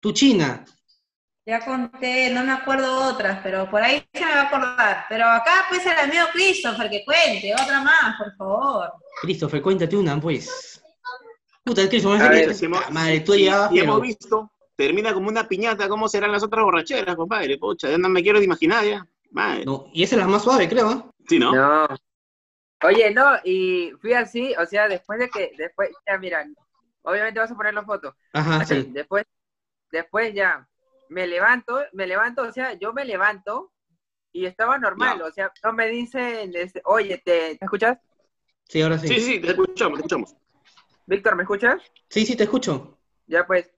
[0.00, 0.64] Tu China.
[1.46, 5.04] Ya conté, no me acuerdo otras, pero por ahí se me va a acordar.
[5.08, 8.92] Pero acá pues el amigo Christopher que cuente, otra más, por favor.
[9.22, 10.82] Christopher, cuéntate una, pues.
[11.64, 12.66] Puta, Christopher, A me ver, hace Si que...
[12.66, 16.64] hemos- madre, tú llegabas, y hemos visto, termina como una piñata, ¿cómo serán las otras
[16.64, 17.58] borracheras, compadre?
[17.58, 19.06] Pucha, ya no me quiero imaginar ya.
[19.30, 19.64] Madre.
[19.64, 21.02] No, y esa es la más suave, creo, ¿eh?
[21.28, 21.54] Sí, ¿no?
[21.54, 21.88] No.
[22.82, 26.46] Oye, no, y fui así, o sea, después de que, después, ya mira,
[27.02, 28.16] obviamente vas a poner la foto.
[28.32, 28.88] Ajá, sí.
[28.90, 29.24] Después,
[29.92, 30.66] después ya,
[31.08, 33.72] me levanto, me levanto, o sea, yo me levanto
[34.32, 37.98] y estaba normal, o sea, no me dicen, este, oye, ¿te, ¿te escuchas?
[38.68, 39.08] Sí, ahora sí.
[39.08, 40.36] Sí, sí, te escuchamos, te escuchamos.
[41.06, 41.82] Víctor, ¿me escuchas?
[42.08, 42.98] Sí, sí, te escucho.
[43.26, 43.70] Ya pues,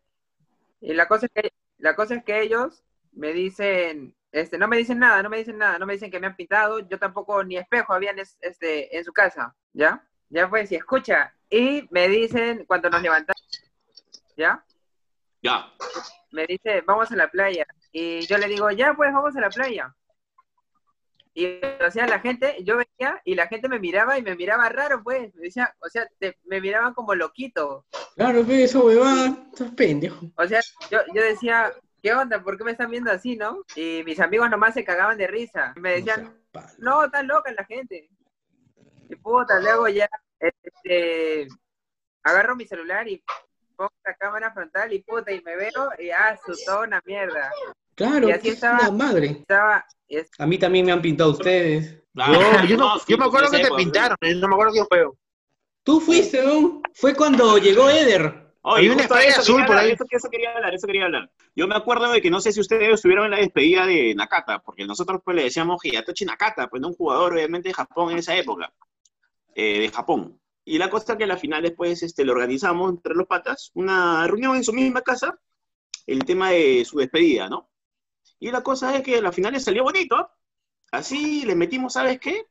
[0.80, 4.76] y la cosa es que, la cosa es que ellos me dicen, este, no me
[4.78, 7.44] dicen nada, no me dicen nada, no me dicen que me han pintado, yo tampoco
[7.44, 10.02] ni espejo habían es- este, en su casa, ¿ya?
[10.30, 13.42] Ya pues, y escucha, y me dicen cuando nos levantamos,
[14.36, 14.64] ¿ya?
[15.42, 15.70] Ya.
[16.30, 17.66] me dice, vamos a la playa.
[17.92, 19.94] Y yo le digo, ya, pues vamos a la playa.
[21.34, 21.46] Y
[21.84, 25.02] o sea, la gente, yo venía y la gente me miraba y me miraba raro,
[25.02, 25.34] pues.
[25.34, 27.86] Me decía, o sea, te- me miraban como loquito.
[28.16, 29.36] Claro, pe, eso, huevada.
[29.52, 30.26] Estás pendejo.
[30.36, 32.42] O sea, yo, yo decía, ¿qué onda?
[32.42, 33.62] ¿Por qué me están viendo así, no?
[33.76, 35.72] Y mis amigos nomás se cagaban de risa.
[35.76, 36.34] Y me decían,
[36.78, 38.08] no, está loca la gente.
[39.08, 40.08] Y puta, luego ya,
[40.40, 41.46] este,
[42.22, 43.22] agarro mi celular y
[43.76, 47.50] pongo la cámara frontal y puta, y me veo y ah, su toda una mierda.
[47.94, 48.78] Claro, Y así estaba.
[48.82, 49.26] la madre.
[49.40, 52.02] Estaba, es- A mí también me han pintado ustedes.
[52.14, 54.72] Claro, Yo, yo, no, yo me acuerdo que te época, pintaron, eh, no me acuerdo
[54.72, 55.06] quién fue.
[55.82, 56.80] Tú fuiste, ¿no?
[56.94, 58.51] Fue cuando llegó Eder.
[58.64, 59.90] Oye, Había una estrella azul por ahí.
[59.90, 61.30] Eso, eso quería hablar, eso quería hablar.
[61.56, 64.60] Yo me acuerdo de que no sé si ustedes estuvieron en la despedida de Nakata,
[64.60, 68.18] porque nosotros pues le decíamos Hiyatoshi Nakata, pues no un jugador obviamente de Japón en
[68.18, 68.72] esa época,
[69.54, 70.40] eh, de Japón.
[70.64, 74.26] Y la cosa que a la final después este, lo organizamos entre los patas, una
[74.28, 75.36] reunión en su misma casa,
[76.06, 77.68] el tema de su despedida, ¿no?
[78.38, 80.30] Y la cosa es que a la final le salió bonito,
[80.92, 82.46] así le metimos, ¿sabes qué?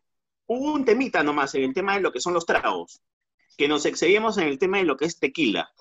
[0.46, 3.02] Hubo un temita nomás en el tema de lo que son los tragos,
[3.58, 5.72] que nos excedíamos en el tema de lo que es tequila.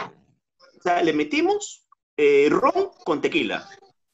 [0.00, 3.68] O sea, le metimos eh, ron con tequila.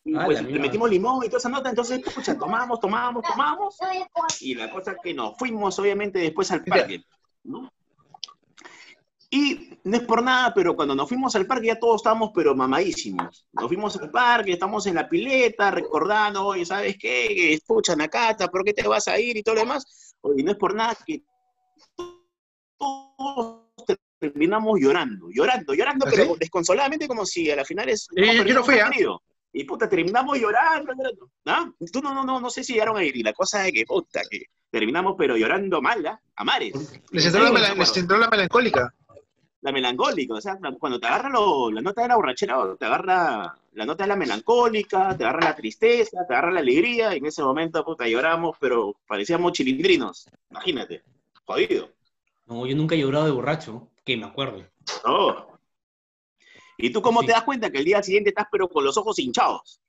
[0.05, 3.79] Y Ah, pues, le metimos limón y toda esa nota, entonces, pucha, tomamos, tomamos, tomamos.
[4.40, 7.03] Y la cosa es que nos fuimos, obviamente, después al parque.
[7.44, 7.73] ¿no?
[9.31, 12.55] Y no es por nada, pero cuando nos fuimos al parque ya todos estábamos, pero
[12.55, 13.47] mamadísimos.
[13.53, 17.55] Nos fuimos al parque, estamos en la pileta, recordando, oye, ¿sabes qué?
[17.55, 19.37] Escucha, Nakata, ¿por qué te vas a ir?
[19.37, 20.14] Y todo lo demás.
[20.20, 21.25] Oye, no es por nada que
[22.79, 23.63] todos
[24.31, 28.07] terminamos llorando, llorando, llorando, ¿Ah, pero desconsoladamente como si a la final es...
[28.15, 28.89] Sí, yo no fui, ¿ah?
[28.91, 29.23] perdido.
[29.53, 31.31] Y puta, terminamos llorando, llorando.
[31.47, 31.71] ¿Ah?
[31.93, 33.17] Tú no, no, no, no sé si llegaron a ir.
[33.17, 36.21] Y la cosa es que, puta, que terminamos pero llorando mal, ¿ah?
[36.37, 36.73] a mares.
[37.13, 37.81] Les entró, la, Sí, mela- me acuerdo.
[37.93, 38.95] les entró la melancólica.
[39.61, 43.55] La melancólica, o sea, cuando te agarra lo- la nota de la borrachera, te agarra
[43.73, 47.27] la nota de la melancólica, te agarra la tristeza, te agarra la alegría, y en
[47.27, 50.27] ese momento, puta, lloramos, pero parecíamos chilindrinos.
[50.51, 51.03] Imagínate,
[51.47, 51.89] jodido.
[52.47, 54.67] No, yo nunca he llorado de borracho, que me acuerdo.
[55.07, 55.59] No.
[56.79, 57.27] ¿Y tú cómo Sí.
[57.27, 59.81] te das cuenta que el día siguiente estás pero con los ojos hinchados?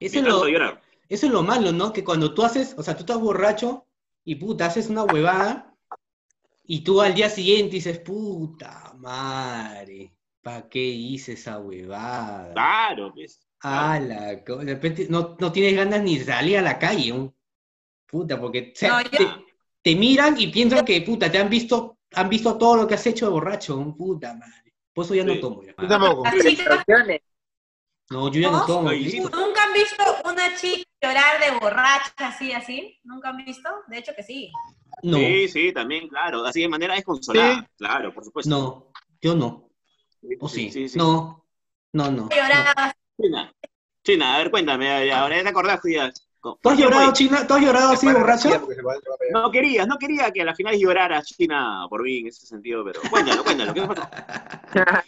[0.00, 1.92] Eso es, lo, eso es lo malo, ¿no?
[1.92, 3.86] Que cuando tú haces, o sea, tú estás borracho
[4.24, 5.74] y puta, haces una huevada
[6.64, 12.52] y tú al día siguiente dices, puta madre, ¿para qué hice esa huevada?
[12.54, 13.42] Claro, pues.
[13.62, 17.12] Ah, la co- de repente no, no tienes ganas ni de salir a la calle,
[17.12, 17.34] ¿no?
[18.06, 19.26] puta, porque o sea, No, yo- te,
[19.82, 23.06] te miran y piensan que puta, te han visto, han visto todo lo que has
[23.06, 23.94] hecho de borracho, ¿no?
[23.96, 24.74] puta madre.
[24.92, 25.62] Por eso ya no tomo.
[25.62, 25.74] ya.
[25.78, 26.24] Yo tampoco.
[26.24, 27.20] Las chicas extorsiones.
[28.08, 28.66] No, yo ya no ¿No?
[28.66, 28.90] tomo.
[28.92, 33.00] ¿Nunca han visto una chica llorar de borracha así, así?
[33.04, 33.68] ¿Nunca han visto?
[33.88, 34.50] De hecho que sí.
[35.02, 36.44] No, Sí, sí, también, claro.
[36.46, 37.60] Así de manera desconsolada.
[37.60, 37.66] Sí.
[37.78, 38.48] Claro, por supuesto.
[38.48, 39.70] no, yo no.
[40.40, 40.70] ¿O sí?
[40.94, 41.44] No,
[41.92, 42.22] no, no.
[42.22, 42.28] no.
[42.30, 43.52] Lloraba China.
[44.02, 46.12] China, a ver, cuéntame, ahora ya te acordaste ya.
[46.54, 47.12] ¿Con- ¿Tú has llorado?
[47.12, 47.46] China?
[47.46, 48.48] ¿Tú has llorado así borracho?
[49.32, 52.84] No querías, no quería que a la final llorara China por mí en ese sentido,
[52.84, 54.08] pero cuéntalo, cuéntalo, ¿qué pasó?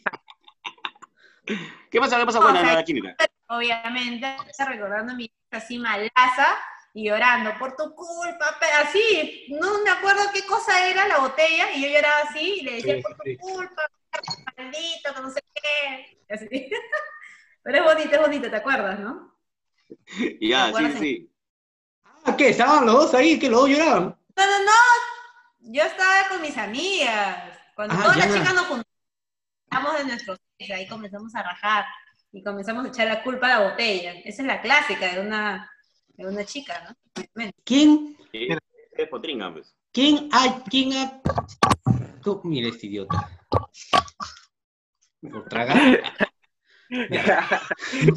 [1.90, 2.18] ¿Qué pasa?
[2.18, 2.38] ¿Qué pasa?
[2.40, 3.16] No, Cuéntalo, o sea, la química.
[3.48, 6.56] obviamente, recordando mi hija así malaza
[6.92, 11.70] y llorando por tu culpa, pero así, no me acuerdo qué cosa era la botella
[11.72, 13.36] y yo lloraba así y le decía Sí, por tu sí.
[13.38, 13.82] culpa,
[14.56, 16.18] maldito, no sé qué.
[16.34, 16.70] así.
[17.62, 19.37] Pero es bonito, es bonito, ¿te acuerdas, no?
[20.40, 21.32] Ya, sí, sí.
[22.24, 22.50] Ah, ¿Qué?
[22.50, 23.38] ¿Estaban los dos ahí?
[23.38, 24.16] ¿Que los dos lloraban?
[24.36, 24.72] No, no, no,
[25.72, 28.26] yo estaba con mis amigas, cuando Ah, todas ya.
[28.26, 30.38] las chicas nos juntamos de nuestros
[30.74, 31.84] ahí comenzamos a rajar
[32.32, 34.12] y comenzamos a echar la culpa a la botella.
[34.24, 35.70] Esa es la clásica de una,
[36.08, 36.96] de una chica, ¿no?
[37.22, 37.56] Obviamente.
[37.64, 39.74] ¿Quién, Es potringa, pues.
[39.92, 41.20] quién ha, quién ha...
[42.44, 43.30] Mira este idiota.
[45.20, 46.02] Por tragar.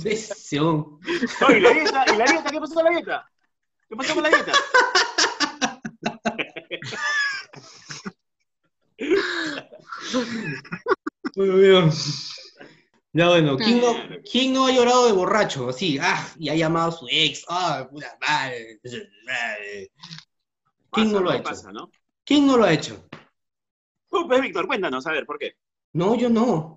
[0.01, 0.99] Presión.
[1.47, 2.05] Oye, ¿y la dieta?
[2.13, 2.51] ¿Y la dieta?
[2.51, 3.29] ¿Qué pasó con la dieta?
[3.89, 4.53] ¿Qué pasó con la dieta?
[11.35, 11.91] Bueno, bien.
[13.13, 13.95] Ya bueno, ¿quién no,
[14.29, 15.69] ¿quién no ha llorado de borracho?
[15.69, 18.79] Así, ah, y ha llamado a su ex, ah, puta madre.
[19.25, 19.91] madre.
[20.91, 21.43] ¿Quién Pasa, no lo ha hecho?
[21.43, 21.91] Pasa, ¿no?
[22.23, 23.03] ¿Quién no lo ha hecho?
[24.09, 25.55] Tú, pues, Víctor, cuéntanos, a ver, ¿por qué?
[25.93, 26.75] No, yo no.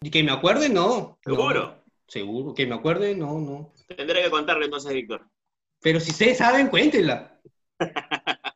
[0.00, 1.18] Y que me acuerde, no.
[1.24, 1.34] No.
[1.34, 1.84] ¿Seguro?
[2.06, 3.72] Seguro, que me acuerde, no, no.
[3.96, 5.28] Tendré que contarle entonces, Víctor.
[5.80, 7.40] Pero si ustedes saben, cuéntenla.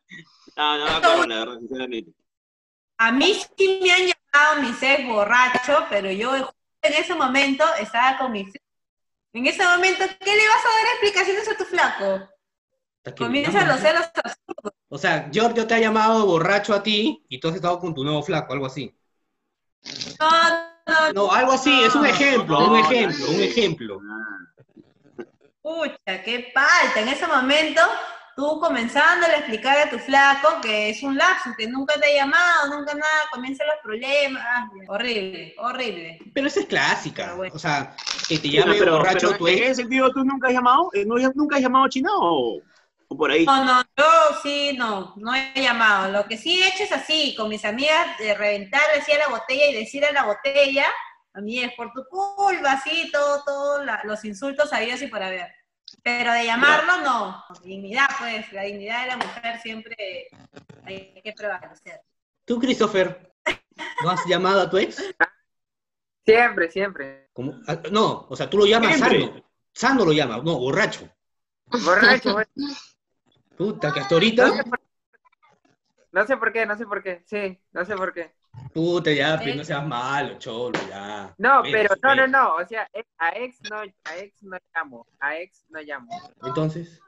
[0.55, 2.11] No, no me acuerdo, la verdad, sinceramente.
[2.97, 6.35] A mí sí me han llamado mis ex borracho, pero yo
[6.81, 8.41] en ese momento estaba con mi
[9.31, 12.29] En ese momento, ¿qué le vas a dar explicaciones a tu flaco?
[13.17, 14.73] Comienzan los celos absurdos.
[14.89, 18.03] O sea, Giorgio te ha llamado borracho a ti y tú has estado con tu
[18.03, 18.93] nuevo flaco, algo así.
[20.19, 20.29] No,
[20.87, 24.01] no, No, algo así, es un ejemplo, un ejemplo, un ejemplo.
[25.61, 27.01] Pucha, qué falta.
[27.01, 27.81] En ese momento,
[28.35, 32.21] tú comenzándole a explicar a tu flaco que es un lapso, que nunca te ha
[32.21, 34.41] llamado, nunca nada, comienzan los problemas.
[34.45, 36.19] Ah, horrible, horrible.
[36.33, 37.33] Pero esa es clásica.
[37.35, 37.53] Bueno.
[37.53, 37.95] O sea,
[38.27, 40.89] que te llame pero, borracho pero tu ¿En ese sentido tú nunca has llamado?
[40.93, 42.61] Eh, ¿No, ¿Nunca has llamado a China o,
[43.09, 43.45] o por ahí?
[43.45, 44.05] No, no, yo
[44.41, 46.11] sí, no, no he llamado.
[46.11, 49.27] Lo que sí he hecho es así, con mis amigas, de reventar así a la
[49.27, 50.85] botella y decir a la botella,
[51.33, 55.21] a mí es por tu culpa, así, todo, todo, la- los insultos habidos y por
[55.21, 55.51] haber.
[56.03, 57.43] Pero de llamarlo, no.
[57.63, 60.27] Dignidad, pues, la dignidad de la mujer siempre
[60.85, 62.01] hay que prevalecer.
[62.45, 63.33] ¿Tú, Christopher,
[64.03, 65.03] no has llamado a tu ex?
[66.25, 67.29] Siempre, siempre.
[67.33, 67.59] ¿Cómo?
[67.67, 69.21] Ah, No, o sea, tú lo llamas Siempre.
[69.25, 69.43] sano.
[69.73, 71.09] Sano lo llamas, no, borracho.
[71.67, 72.45] Borracho, güey.
[73.59, 74.79] Puta, que hasta No ahorita, sé, por,
[76.11, 77.23] no sé por qué, no sé por qué.
[77.25, 78.33] Sí, no sé por qué.
[78.73, 81.35] puta, ya, pues, no seas malo, cholo, ya.
[81.37, 82.27] No, pero no, no, supera.
[82.27, 82.55] no.
[82.55, 85.07] O sea, eh, a ex no, a ex no llamo.
[85.19, 86.09] A ex no llamo.
[86.43, 86.99] Entonces,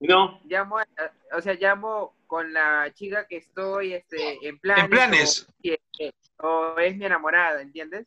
[0.00, 0.40] No.
[0.44, 0.86] Llamo, a-
[1.36, 4.84] o sea, llamo con la chica que estoy este, en planes.
[4.84, 5.46] En planes.
[6.38, 8.06] O, eh, es mi enamorada, ¿entiendes?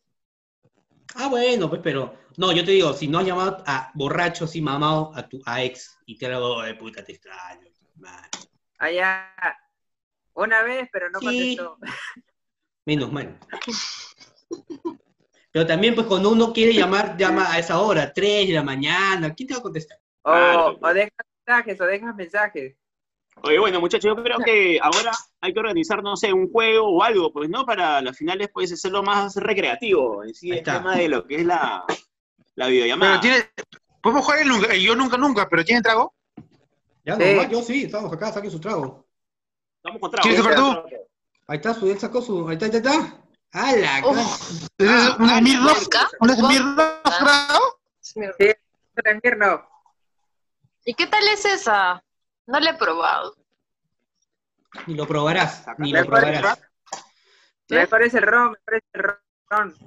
[1.16, 4.62] ah, bueno, pues, pero, no, yo te digo, si no has llamado a borracho, así
[4.62, 7.68] mamado, a tu a ex, y te hago, de puta, te extraño,
[8.80, 9.34] Allá,
[10.34, 11.26] una vez, pero no Sí.
[11.26, 11.78] contestó.
[12.86, 13.38] Menos mal.
[15.52, 19.34] Pero también, pues, cuando uno quiere llamar, llama a esa hora, 3 de la mañana,
[19.34, 20.00] ¿quién te va a contestar?
[20.24, 20.80] O, Claro.
[20.82, 21.12] o dejas
[21.46, 22.76] mensajes, o dejas mensajes.
[23.44, 27.04] Oye, bueno, muchachos, yo creo que ahora hay que organizar, no sé, un juego o
[27.04, 27.66] algo, pues, ¿no?
[27.66, 31.46] Para las finales, pues, hacerlo más recreativo, en sí, el tema de lo que es
[31.46, 33.20] la, la Pero videollamada.
[33.22, 33.50] tiene,
[34.02, 36.14] podemos jugar el, nunca- el yo nunca nunca, pero ¿tiene trago?
[37.04, 37.24] Ya, Sí.
[37.36, 39.06] nomás, yo sí, estamos acá, saquen su trago.
[39.84, 40.84] Vamos contra ¿Quieres tocar tú?
[41.48, 43.20] Ahí está, su, él sacó su, ahí está, ahí está, ahí está.
[43.52, 44.08] ¡Hala!
[44.08, 44.16] Uf.
[44.78, 45.74] ca- ¿Es Ah, una ah, mierda?
[45.74, 46.10] ¿Vodka?
[46.22, 46.48] ¿Una ¿Vodka?
[46.48, 47.02] mierda?
[47.04, 47.80] trago?
[49.04, 49.70] También no.
[50.86, 52.04] ¿Y qué tal es esa?
[52.48, 53.36] No la he probado.
[54.88, 56.42] Ni lo probarás, ni Me lo probarás.
[56.42, 56.68] parece-
[57.70, 59.04] Me parece el ron, me parece el
[59.50, 59.78] ron.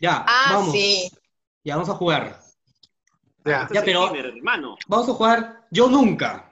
[0.00, 0.72] Ya, Ah, vamos.
[0.72, 1.10] sí.
[1.64, 2.40] Ya, vamos a jugar.
[3.48, 3.62] Ya.
[3.62, 4.76] Este Ya, pero- hermano.
[4.86, 6.50] Vamos a jugar Yo Nunca.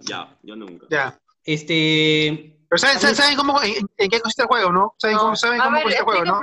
[0.00, 0.86] Ya, yo nunca.
[0.90, 1.18] Ya.
[1.44, 4.94] Este, Pero ¿saben, saben, saben cómo, en, en qué consiste el juego, no?
[4.98, 5.22] ¿Saben No.
[5.22, 6.40] cómo, saben cómo ver, consiste el juego, no?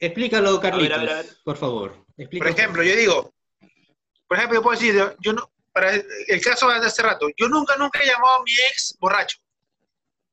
[0.00, 1.36] explícalo, Carlitos, A ver, a ver, a ver.
[1.44, 1.90] por favor.
[1.92, 2.50] Por Explícalo.
[2.50, 3.34] ejemplo, yo digo,
[4.26, 7.28] por ejemplo, yo puedo decir, yo, yo no, para el, el caso de hace rato,
[7.36, 9.38] yo nunca, nunca he llamado a mi ex borracho.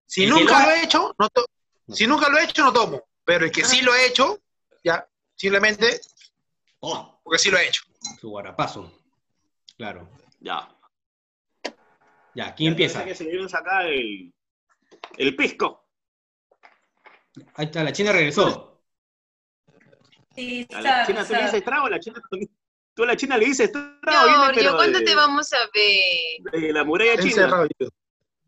[0.06, 1.46] Si nunca lo lo he hecho, no to-
[1.90, 3.04] si nunca lo he hecho, no tomo.
[3.24, 4.40] Pero el que sí lo he hecho,
[4.84, 6.00] ya, simplemente
[6.80, 7.82] Oh, porque sí lo he hecho.
[8.22, 8.92] su guarapazo.
[9.78, 10.08] Claro.
[10.40, 10.70] Ya.
[12.36, 13.04] Ya, ¿quién empieza?
[13.04, 14.32] Que se deben sacar el,
[15.18, 15.86] el pisco.
[17.56, 18.82] Ahí está, la china regresó.
[20.36, 21.44] Sí, la sabe, china tú le sabe.
[21.46, 22.22] dices trago, la china
[22.94, 25.58] tú a la china le dices trago, viene, Giorgio, pero ¿cuándo de- te vamos a
[25.74, 26.62] ver?
[26.62, 27.36] de la muralla Está china.
[27.44, 27.98] encerrado, Giorgio.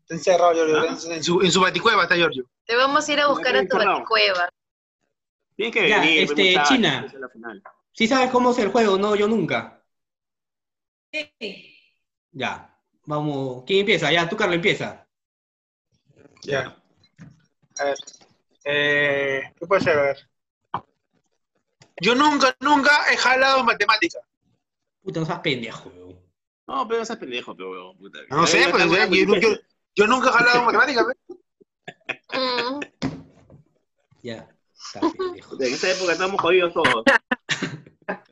[0.02, 0.80] Está encerrado, Giorgio.
[0.80, 1.14] ¿Ah?
[1.14, 2.44] En, su, en su baticueva está Giorgio.
[2.64, 3.92] Te vamos a ir a buscar a tu encerrado.
[3.94, 4.48] baticueva.
[5.56, 7.06] Tienes que Ya, venir, este, China.
[7.18, 7.62] la final.
[7.98, 9.82] Sí sabes cómo es el juego, no, yo nunca.
[11.12, 11.74] Sí.
[12.30, 13.64] Ya, vamos.
[13.66, 14.12] ¿Quién empieza?
[14.12, 15.04] Ya, tú, Carlos, empieza.
[16.44, 16.80] Ya.
[17.80, 17.96] A ver.
[18.62, 19.98] Eh, ¿Qué puede ser?
[19.98, 20.30] A ver.
[22.00, 24.20] Yo nunca, nunca he jalado matemática.
[25.02, 26.20] Puta, no seas pendejo, weón.
[26.68, 28.20] No, pero ese es pendejo, pero puta.
[28.30, 29.58] No sé, Ya pues, está yo, buena, yo- yo-
[29.96, 31.02] yo nunca he jalado matemática.
[31.04, 31.16] pues.
[32.32, 32.80] Mm,
[34.22, 34.48] Ya.
[34.94, 37.04] En esta época estamos jodidos todos.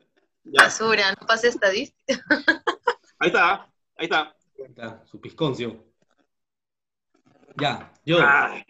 [0.49, 2.23] Ya, basura, no pasa estadística.
[3.19, 4.33] ahí está, ahí está.
[4.57, 5.83] Ahí está, su pisconcio.
[7.57, 8.19] Ya, yo.
[8.21, 8.65] Ay.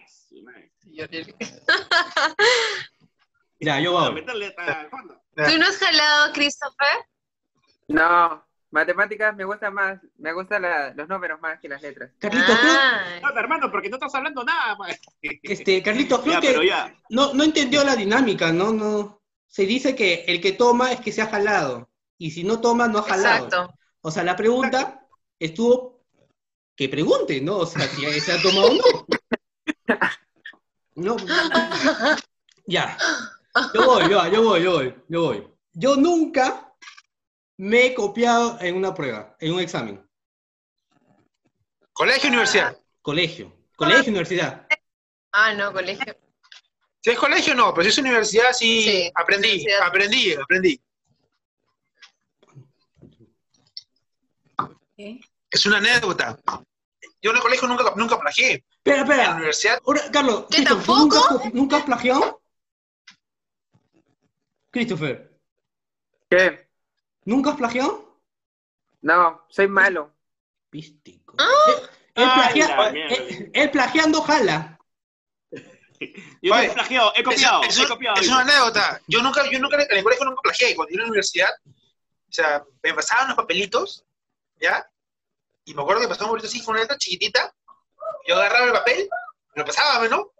[3.59, 4.25] Ya, yo voy.
[4.25, 7.05] ¿Tú no has jalado, Christopher?
[7.87, 12.11] No, matemáticas me gusta más, me gustan la- los números más que las letras.
[12.19, 14.75] Carlitos, creo, Ah, No, hermano, porque no estás hablando nada.
[14.77, 14.99] pues.
[15.43, 16.95] este, Carlitos, creo Ya, pero que ya.
[17.09, 18.71] no, no entendió la dinámica, ¿no?
[18.73, 21.89] no Se dice que el que toma es que se ha jalado.
[22.17, 23.45] Y si no toma, no ha jalado.
[23.45, 23.73] exacto.
[24.01, 25.05] O sea, la pregunta
[25.39, 26.03] estuvo
[26.75, 27.57] que pregunte, ¿no?
[27.57, 29.05] O sea, si se ha tomado o no.
[30.95, 31.15] No.
[32.69, 32.97] Ya.
[33.73, 35.47] Yo voy, yo, yo voy, yo voy, yo voy.
[35.73, 36.66] Yo nunca
[37.57, 40.03] me he copiado en una prueba, en un examen.
[41.93, 42.77] Colegio, universidad.
[43.01, 43.53] Colegio.
[43.75, 44.67] Colegio, universidad.
[45.31, 46.15] Ah, no, colegio.
[47.03, 49.87] Si es colegio, no, pero si es universidad, sí, Sí, aprendí, universidad.
[49.87, 50.81] aprendí, aprendí.
[54.95, 55.19] ¿Qué?
[55.51, 56.37] Es una anécdota.
[57.21, 58.63] yo en el colegio nunca, nunca plagié.
[58.83, 59.35] Espera, En la espera.
[59.35, 62.41] universidad, Ahora, Carlos, ¿Qué, ¿tú nunca, has- nunca has plagiado?
[64.71, 65.39] Christopher,
[66.29, 66.66] ¿Qué?
[67.27, 68.19] ¿Nunca has plagiado?
[69.01, 70.11] No, soy malo.
[70.69, 71.35] Pístico.
[71.37, 71.89] Ah.
[72.15, 74.79] Él, plagia- plagiando jala.
[76.41, 78.19] Yo he plagiado, he copiado, es- he copiado.
[78.21, 79.01] es una anécdota.
[79.07, 80.75] Yo nunca, yo nunca, en el colegio nunca plagié.
[80.75, 84.03] Cuando yo en la universidad, o sea, me pasaban los papelitos,
[84.59, 84.87] ¿ya?
[85.65, 87.53] Y me acuerdo que pasaba un papelito así con una letra chiquitita.
[88.27, 89.09] Yo agarraba el papel,
[89.55, 90.31] me lo pasaba, ¿no?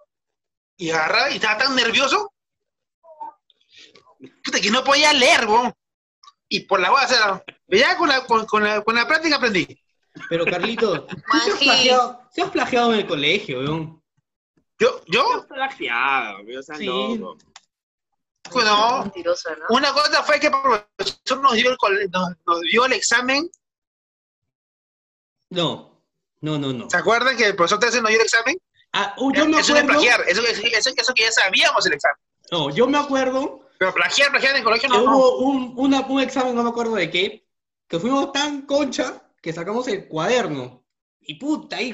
[0.77, 2.33] Y agarraba y estaba tan nervioso.
[4.43, 5.73] Puta, que no podía leer, weón.
[6.49, 7.15] Y por la base,
[7.67, 9.67] ya con la, con, con la, con la práctica aprendí.
[10.29, 14.01] Pero Carlito, ¿tú sí has plagiado, sí has plagiado en el colegio, weón?
[14.79, 16.85] Yo, yo, Yo plagiado, o sea, Sí.
[16.85, 17.37] loco.
[18.51, 19.65] bueno, Mentiroso, ¿no?
[19.75, 23.49] una cosa fue que el profesor nos dio el, cole- nos, nos dio el examen.
[25.49, 26.01] No,
[26.41, 26.89] no, no, no.
[26.89, 28.57] ¿Se acuerdan que el profesor Terce nos dio el examen?
[28.93, 31.85] Ah, uh, yo me eso no es acuerdo, plagiar, eso, eso, eso que ya sabíamos
[31.85, 32.17] el examen.
[32.51, 35.01] no, yo me acuerdo Pero plagiar, plagiar en el colegio no.
[35.03, 35.17] no.
[35.17, 37.47] hubo un, una- un examen, no me acuerdo de qué,
[37.87, 40.83] que fuimos tan concha que sacamos el cuaderno.
[41.19, 41.93] Y puta, ahí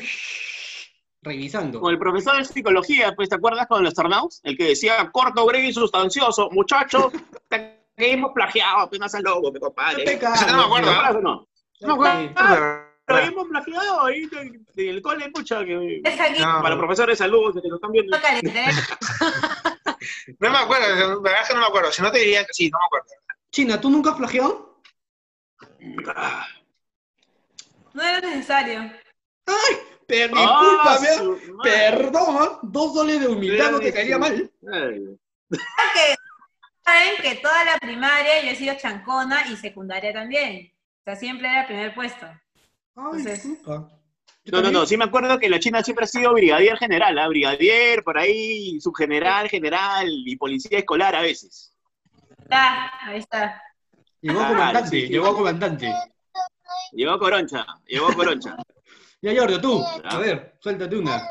[1.21, 1.79] revisando.
[1.79, 4.39] Con el profesor de psicología, pues, ¿te acuerdas con los tornados?
[4.43, 6.49] El que decía corto, breve y sustancioso.
[6.51, 7.11] Muchachos,
[7.49, 9.99] te que hemos plagiado, apenas seas loco, mi compadre.
[9.99, 11.47] No te ¿Te cagas, Eso no me acuerdo, o no?
[11.81, 12.83] No me acuerdo.
[13.05, 14.29] Pero hemos plagiado ahí
[14.73, 16.01] del cole, mucha, que...
[16.03, 16.39] Es aquí.
[16.41, 16.61] No.
[16.61, 18.17] Para los profesores de salud que nos están viendo.
[20.39, 21.91] No me acuerdo, la verdad es que no me acuerdo.
[21.91, 23.07] Si no te diría que sí, no me acuerdo.
[23.51, 24.81] China, ¿tú nunca has plagiado?
[27.93, 28.91] No era necesario.
[30.07, 31.71] Pero Ah, discúlpame, su madre.
[31.71, 34.51] perdón, dos soles de humildad no te caería mal.
[34.71, 35.17] Ay.
[35.49, 36.15] que
[36.83, 40.73] saben que toda la primaria yo he sido chancona y secundaria también.
[40.99, 42.25] O sea, siempre era primer puesto.
[42.25, 42.41] Ay,
[42.95, 43.47] Entonces-.
[44.45, 47.27] No, no, no, sí me acuerdo que la China siempre ha sido brigadier general, ¿ah?
[47.29, 51.73] brigadier, por ahí, subgeneral, general y policía escolar a veces.
[52.39, 53.61] Está, ahí está.
[54.19, 55.93] Llegó Ah, comandante, sí, llegó comandante.
[56.91, 58.55] Llegó Coroncha, llegó Coroncha.
[59.21, 61.21] Ya, Giorgio, tú, a ver, suéltate una.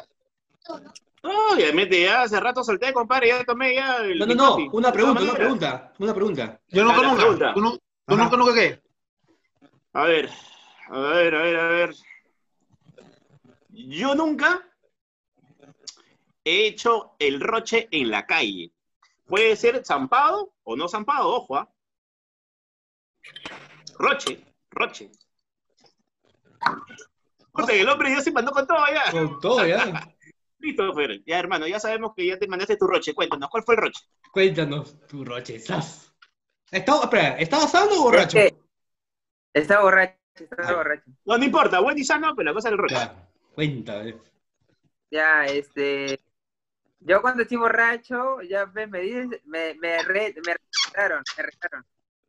[1.22, 5.20] Obviamente, ya hace rato solté, compadre, ya tomé ya el No, no, no, una pregunta,
[5.22, 6.60] una pregunta, una pregunta.
[6.68, 7.16] Yo Ah, nunca.
[7.16, 7.52] pregunta.
[7.52, 7.60] ¿Tú,
[8.06, 8.80] tú nunca, nunca qué?
[9.92, 10.30] A ver,
[10.88, 11.94] a ver, a ver, a ver.
[13.72, 14.62] Yo nunca
[16.44, 18.72] he hecho el roche en la calle.
[19.26, 21.72] Puede ser zampado o no zampado, ojo, ¿ah?
[23.98, 25.10] Roche, roche.
[27.52, 29.10] Puta, el hombre ya se mandó con todo ya.
[29.10, 30.08] Con todo, ya.
[30.58, 31.22] Listo, Fer.
[31.24, 33.14] Ya, hermano, ya sabemos que ya te mandaste tu roche.
[33.14, 34.04] Cuéntanos, ¿cuál fue el roche?
[34.30, 36.14] Cuéntanos tu rochezas.
[36.70, 38.38] ¿Estaba, espera, ¿estaba sano o borracho?
[38.38, 38.62] Es que
[39.54, 41.02] Está borracho, está borracho.
[41.24, 42.96] No, no importa, buen y sano, pero la cosa es el roche.
[43.54, 44.20] Cuéntame.
[45.10, 46.20] Ya, este.
[47.00, 50.54] Yo cuando estoy borracho, ya me, me dices, me, me, re- me
[50.86, 51.86] retaron, me retaron.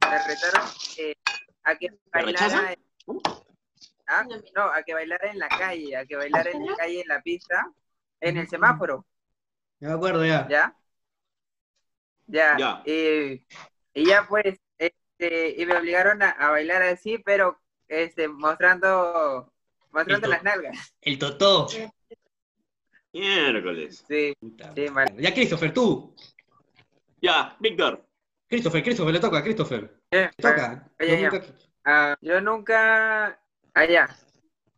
[0.09, 0.69] Me retaron
[0.99, 1.15] eh,
[1.63, 2.74] a que bailara.
[2.74, 2.80] en-
[4.07, 4.26] ¿Ah?
[4.55, 7.21] No, a que bailara en la calle, a que bailara en la calle, en la
[7.21, 7.71] pista,
[8.21, 9.05] en el semáforo,
[9.80, 10.47] Ya me acuerdo, ya.
[10.47, 10.76] ¿ya?
[12.28, 12.57] Ya.
[12.57, 12.84] Ya.
[12.86, 13.45] Y,
[13.93, 19.53] y ya pues, este, y me obligaron a, a bailar así, pero este, mostrando,
[19.94, 20.94] mostrando las nalgas.
[21.02, 21.68] El totó.
[23.14, 24.04] Miércoles.
[24.08, 25.16] Sí, Puta Sí, madre.
[25.20, 26.16] Ya, Christopher, tú.
[27.22, 28.06] Ya, Víctor.
[28.48, 30.00] Christopher, Christopher, le toca, Christopher.
[30.12, 30.89] Eh, Le toca.
[31.00, 31.30] ya, Yo ya.
[31.30, 31.46] nunca-
[31.86, 33.39] Ah, yo nunca.
[33.74, 34.10] Allá.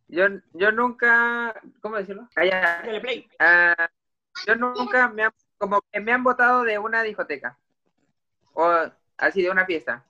[0.08, 1.54] Yo, yo nunca.
[1.80, 2.28] ¿Cómo decirlo?
[2.36, 2.82] Allá.
[3.00, 3.28] Play.
[3.38, 3.88] Ah,
[4.46, 5.32] yo nunca me han.
[5.58, 7.58] Como que me han botado de una discoteca.
[8.54, 8.70] O
[9.16, 10.04] así de una fiesta.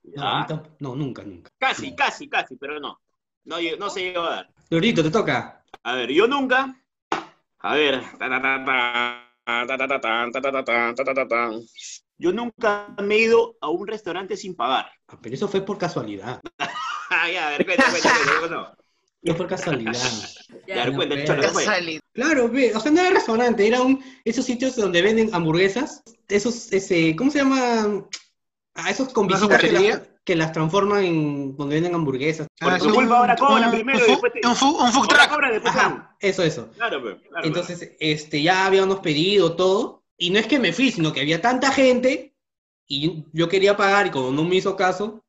[0.80, 1.50] No, nunca, nunca.
[1.58, 3.00] Casi, casi, casi, pero no.
[3.46, 4.50] No, no se llegó a dar.
[4.70, 5.64] Lurito, te toca.
[5.84, 6.82] A ver, yo nunca.
[7.60, 8.02] A ver.
[12.18, 14.90] Yo nunca me he ido a un restaurante sin pagar.
[15.22, 16.40] Pero eso fue por casualidad.
[17.32, 18.76] ya, a ver, cuenta, cuenta, cuenta,
[19.22, 19.92] No por casualidad.
[20.66, 21.42] Ya, no, cuenta, cholo.
[22.14, 26.72] Claro, ve, o sea, no era restaurante, era un, esos sitios donde venden hamburguesas, esos,
[26.72, 28.04] ese, ¿cómo se llama?
[28.74, 32.48] A esos con visitas que las transforman en donde venden hamburguesas.
[32.58, 34.92] Por Ah, sí, culpa ahora cobran primero un y fu- después te- Un, fu- un
[34.92, 35.28] food truck.
[35.28, 35.74] cobran, después.
[35.74, 36.68] Ajá, eso, eso.
[36.74, 37.46] Claro, pues, claro.
[37.46, 41.40] Entonces, este, ya habíamos pedido todo, y no es que me fui, sino que había
[41.40, 42.34] tanta gente,
[42.88, 45.24] y yo quería pagar, y como no me hizo caso,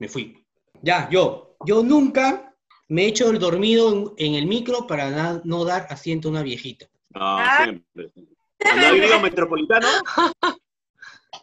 [0.00, 0.44] me fui.
[0.82, 2.54] Ya, yo, yo nunca
[2.88, 6.32] me he hecho el dormido en, en el micro para na- no dar asiento a
[6.32, 6.86] una viejita.
[7.10, 7.60] No, Ah.
[7.62, 8.10] siempre.
[8.58, 9.86] Cuando ha vivido metropolitano,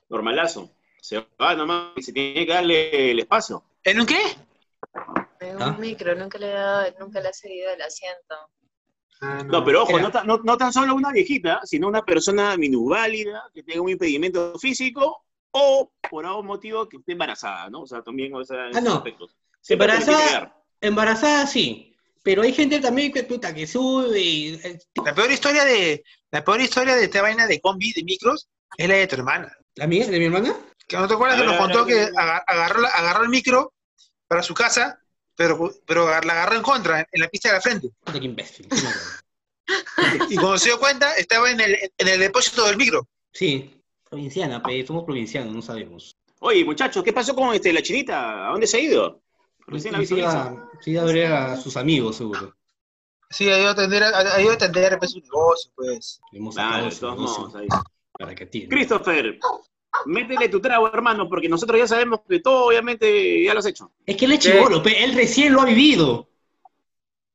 [0.10, 0.70] normalazo.
[1.02, 3.64] Se va nomás y se tiene que darle el espacio.
[3.84, 4.22] ¿En un qué?
[5.40, 5.70] En ¿Ah?
[5.70, 8.36] un micro, nunca le he dado, nunca le he cedido el asiento.
[9.22, 13.44] Ah, No, pero ojo, no, no, no tan solo una viejita, sino una persona minusválida
[13.54, 17.82] que tenga un impedimento físico o por algún motivo que esté embarazada, ¿no?
[17.82, 18.96] O sea, también, o sea, en Ah, no.
[18.96, 19.36] aspectos.
[19.68, 25.32] Embarazada, embarazada sí, pero hay gente también que puta que sube y eh, La peor
[25.32, 28.48] historia de la peor historia de esta vaina de combi, de micros,
[28.78, 29.52] es la de tu hermana.
[29.76, 30.56] la mía, de mi hermana.
[30.90, 33.74] Que no te acuerdas que nos contó que agarró, el micro
[34.28, 35.00] para su casa,
[35.36, 37.92] pero, pero la agarró en contra, en la pista de la frente.
[38.12, 38.68] Qué imbécil.
[40.30, 43.08] Y cuando se dio cuenta, estaba en el, en el depósito del micro.
[43.32, 43.80] Sí,
[44.10, 46.18] provinciana, pe, somos provincianos, no sabemos.
[46.40, 48.48] Oye, muchachos, ¿qué pasó con este, la chinita?
[48.48, 49.22] ¿A dónde se ha ido?
[49.68, 52.56] Recién la Y sí, a, a ver a sus amigos, seguro.
[53.30, 56.20] Sí, ha ido a atender, ha, ido a atender pues, su negocio, pues.
[56.32, 57.68] Su todos negocio modos, ahí.
[58.14, 58.76] para que atienda.
[58.76, 59.38] Christopher,
[60.06, 63.92] métele tu trago, hermano, porque nosotros ya sabemos que todo, obviamente, ya lo has hecho.
[64.06, 66.30] Es que él es chivolo, él recién lo ha vivido.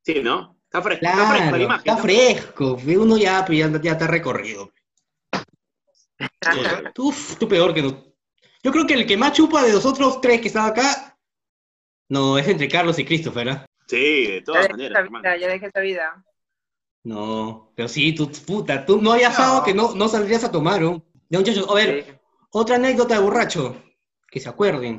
[0.03, 0.57] Sí, ¿no?
[0.65, 1.79] Está fresco, está fresco la imagen.
[1.79, 2.01] está ¿no?
[2.01, 2.77] fresco.
[2.85, 4.71] Uno ya, ya, ya está recorrido.
[6.93, 8.03] Tú, tú peor que no.
[8.63, 11.17] Yo creo que el que más chupa de los otros tres que están acá,
[12.09, 13.65] no, es entre Carlos y Christopher, ¿ah?
[13.87, 16.25] Sí, de Ya todas dejé maneras, vida, ya dejé esta vida.
[17.03, 19.63] No, pero sí, tú, puta, tú no habías No.
[19.63, 21.03] que no, no saldrías a tomar, ¿no?
[21.29, 22.11] Ya, muchachos, a ver, Sí.
[22.57, 23.75] Otra anécdota de borracho,
[24.31, 24.97] que se acuerden.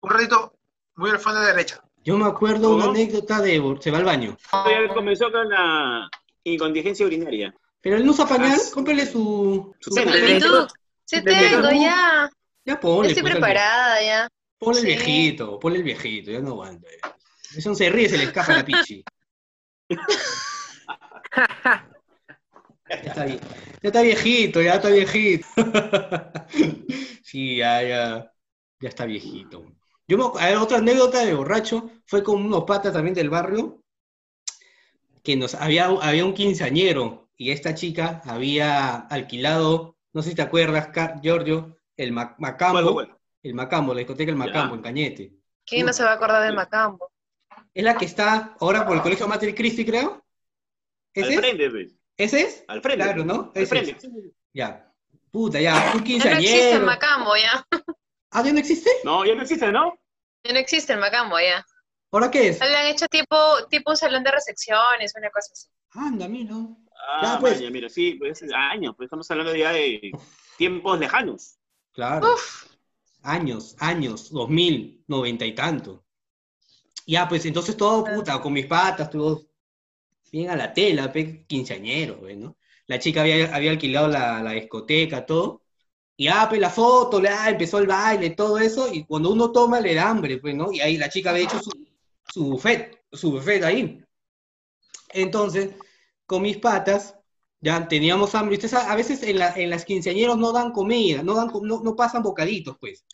[0.00, 0.52] Un ratito,
[0.96, 1.80] muy al fondo de la derecha.
[2.02, 2.94] Yo me acuerdo una ¿Cómo?
[2.96, 4.36] anécdota de, se va al baño.
[4.92, 6.10] Comenzó con la
[6.42, 7.54] incontingencia urinaria.
[7.80, 9.72] Pero él no usa pañal, Ah, cómprale su...
[9.78, 10.12] Su cena.
[11.04, 11.68] Sí Plenitud.
[11.68, 12.28] tengo, ya.
[12.64, 13.08] Ya ponle.
[13.10, 14.28] Estoy pues, al- preparada ya.
[14.58, 16.88] Ponle el viejito, ponle el viejito, ya no aguanta.
[16.90, 17.16] ya.
[17.56, 19.04] Eso se ríe, se le escapa la pichi.
[22.88, 23.40] Ya está, bien.
[23.82, 25.46] ya está viejito, ya está viejito.
[27.22, 28.32] sí, ya, ya,
[28.80, 29.64] ya está viejito.
[30.06, 33.30] Yo me, acu- a ver, otra anécdota de borracho fue con unos patas también del
[33.30, 33.82] barrio,
[35.22, 40.42] que nos había, había un quinceañero y esta chica había alquilado, no sé si te
[40.42, 43.18] acuerdas, Car- Giorgio, el Ma- Macambo, Bueno, bueno.
[43.42, 44.76] el Macambo, la discoteca El Macambo, Ya.
[44.76, 45.32] en Cañete.
[45.66, 47.10] ¿Quién no se va a acordar del Macambo?
[47.72, 50.22] Es la que está ahora por el colegio Mater Christi, creo.
[51.16, 51.40] Al ¿Ese es?
[51.40, 51.94] frente, pues.
[52.16, 52.64] ¿Ese es?
[52.68, 53.04] Al frente.
[53.04, 53.52] Claro, ¿no?
[53.54, 53.90] Al Ese frente.
[53.92, 54.08] es.
[54.52, 54.90] Ya.
[55.30, 56.86] Puta, ya, un Ya no existe el quinceañero.
[56.86, 57.66] Macambo ya.
[58.30, 58.90] ¿Ah, ya no existe?
[59.04, 59.98] No, ya no existe, ¿no?
[60.44, 61.64] Ya no existe el Macambo ya.
[62.12, 62.60] ¿Ahora qué es?
[62.60, 63.36] Le han hecho tipo,
[63.68, 65.66] tipo un salón de recepciones, una cosa así.
[65.90, 66.54] Anda, mira.
[67.08, 67.54] Ah, Ya, pues.
[67.58, 70.12] vaya, mira, sí, pues años, pues estamos hablando ya de
[70.56, 71.56] tiempos lejanos.
[71.92, 72.32] Claro.
[72.34, 72.66] Uf,
[73.22, 76.04] Años, años, dos mil, noventa y tanto.
[77.06, 79.42] Ya, pues entonces todo, puta, con mis patas, todo
[80.38, 82.56] bien a la tela, pe, quinceañero, pues, ¿no?
[82.86, 85.62] La chica había, había alquilado la, la discoteca, todo.
[86.16, 89.80] Y ah, pues la foto, la, empezó el baile, todo eso, y cuando uno toma
[89.80, 90.72] le da hambre, pues, ¿no?
[90.72, 91.72] Y ahí la chica había hecho su,
[92.28, 94.02] su buffet, su buffet ahí.
[95.12, 95.70] Entonces,
[96.26, 97.16] con mis patas,
[97.60, 98.54] ya teníamos hambre.
[98.56, 101.80] Ustedes saben, a veces en, la- en las quinceañeros no dan comida, no, dan, no,
[101.82, 103.04] no pasan bocaditos, pues.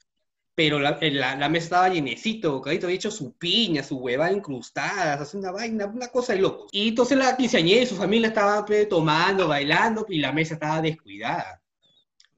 [0.54, 5.20] Pero la, la, la mesa estaba llenecito, bocadito, había hecho su piña, su hueva incrustadas,
[5.20, 6.68] así una vaina, una cosa de locos.
[6.72, 10.82] Y entonces la quinceañera y su familia estaban pe, tomando, bailando, y la mesa estaba
[10.82, 11.62] descuidada.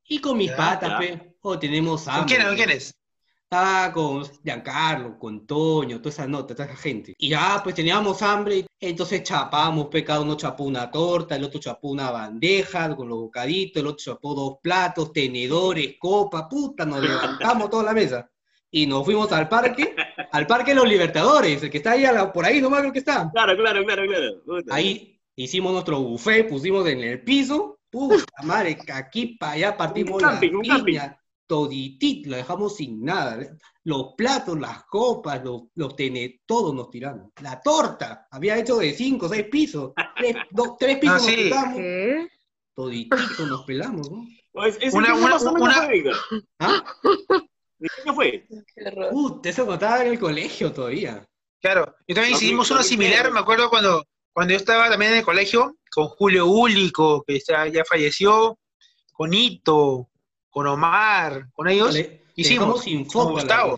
[0.05, 0.99] Y con mis Ya, patas, ya.
[0.99, 2.21] pe, oh, tenemos hambre.
[2.21, 2.43] ¿Con quién?
[2.47, 2.95] ¿Con quién es?
[3.45, 7.15] Estaba con Giancarlo, con Toño, toda esa nota, toda esa gente.
[7.19, 11.61] Y ya, pues teníamos hambre, entonces chapamos, pues cada uno chapó una torta, el otro
[11.61, 17.01] chapó una bandeja con los bocaditos, el otro chapó dos platos, tenedores, copa, puta, nos
[17.01, 18.29] levantamos toda la mesa.
[18.71, 19.95] Y nos fuimos al parque,
[20.33, 22.93] al parque de los Libertadores, el que está ahí, a la- por ahí nomás creo
[22.93, 23.31] que está.
[23.33, 24.43] Claro, claro, claro, claro.
[24.45, 24.75] Puta.
[24.75, 30.23] Ahí hicimos nuestro buffet, pusimos en el piso, puta madre, aquí para allá partimos Un
[30.23, 30.85] la camping, un camping.
[30.87, 33.39] piña, toditito, lo dejamos sin nada.
[33.85, 37.31] Los platos, las copas, los, los tene, todo nos tiramos.
[37.41, 41.37] La torta, había hecho de cinco, seis pisos, tres, dos, tres pisos No, nos sí.
[41.49, 42.29] pelamos, ¿qué?
[42.75, 44.27] toditito nos pelamos, ¿no?
[44.53, 45.89] Pues, ¿ese Una- una- una-?
[46.59, 46.85] ¿Ah?
[47.79, 48.47] ¿De qué fue?
[49.11, 51.27] Puta, eso cuando estaba en el colegio todavía.
[51.61, 51.95] Claro.
[52.07, 55.77] Yo también hicimos uno similar, me acuerdo cuando, cuando yo estaba también en el colegio,
[55.91, 58.59] con Julio Úlico, que ya, ya falleció,
[59.13, 60.09] con Ito,
[60.53, 61.95] con Omar, con ellos.
[61.95, 63.77] Le- hicimos, sin con Gustavo.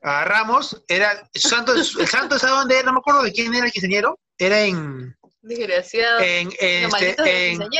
[0.00, 2.86] Agarramos, era, el santo, el santo, ¿sabe dónde era?
[2.86, 4.18] No me acuerdo de quién era el quinceañero.
[4.38, 6.20] Era en, Desgraciado.
[6.20, 7.72] en, en, este, de las en,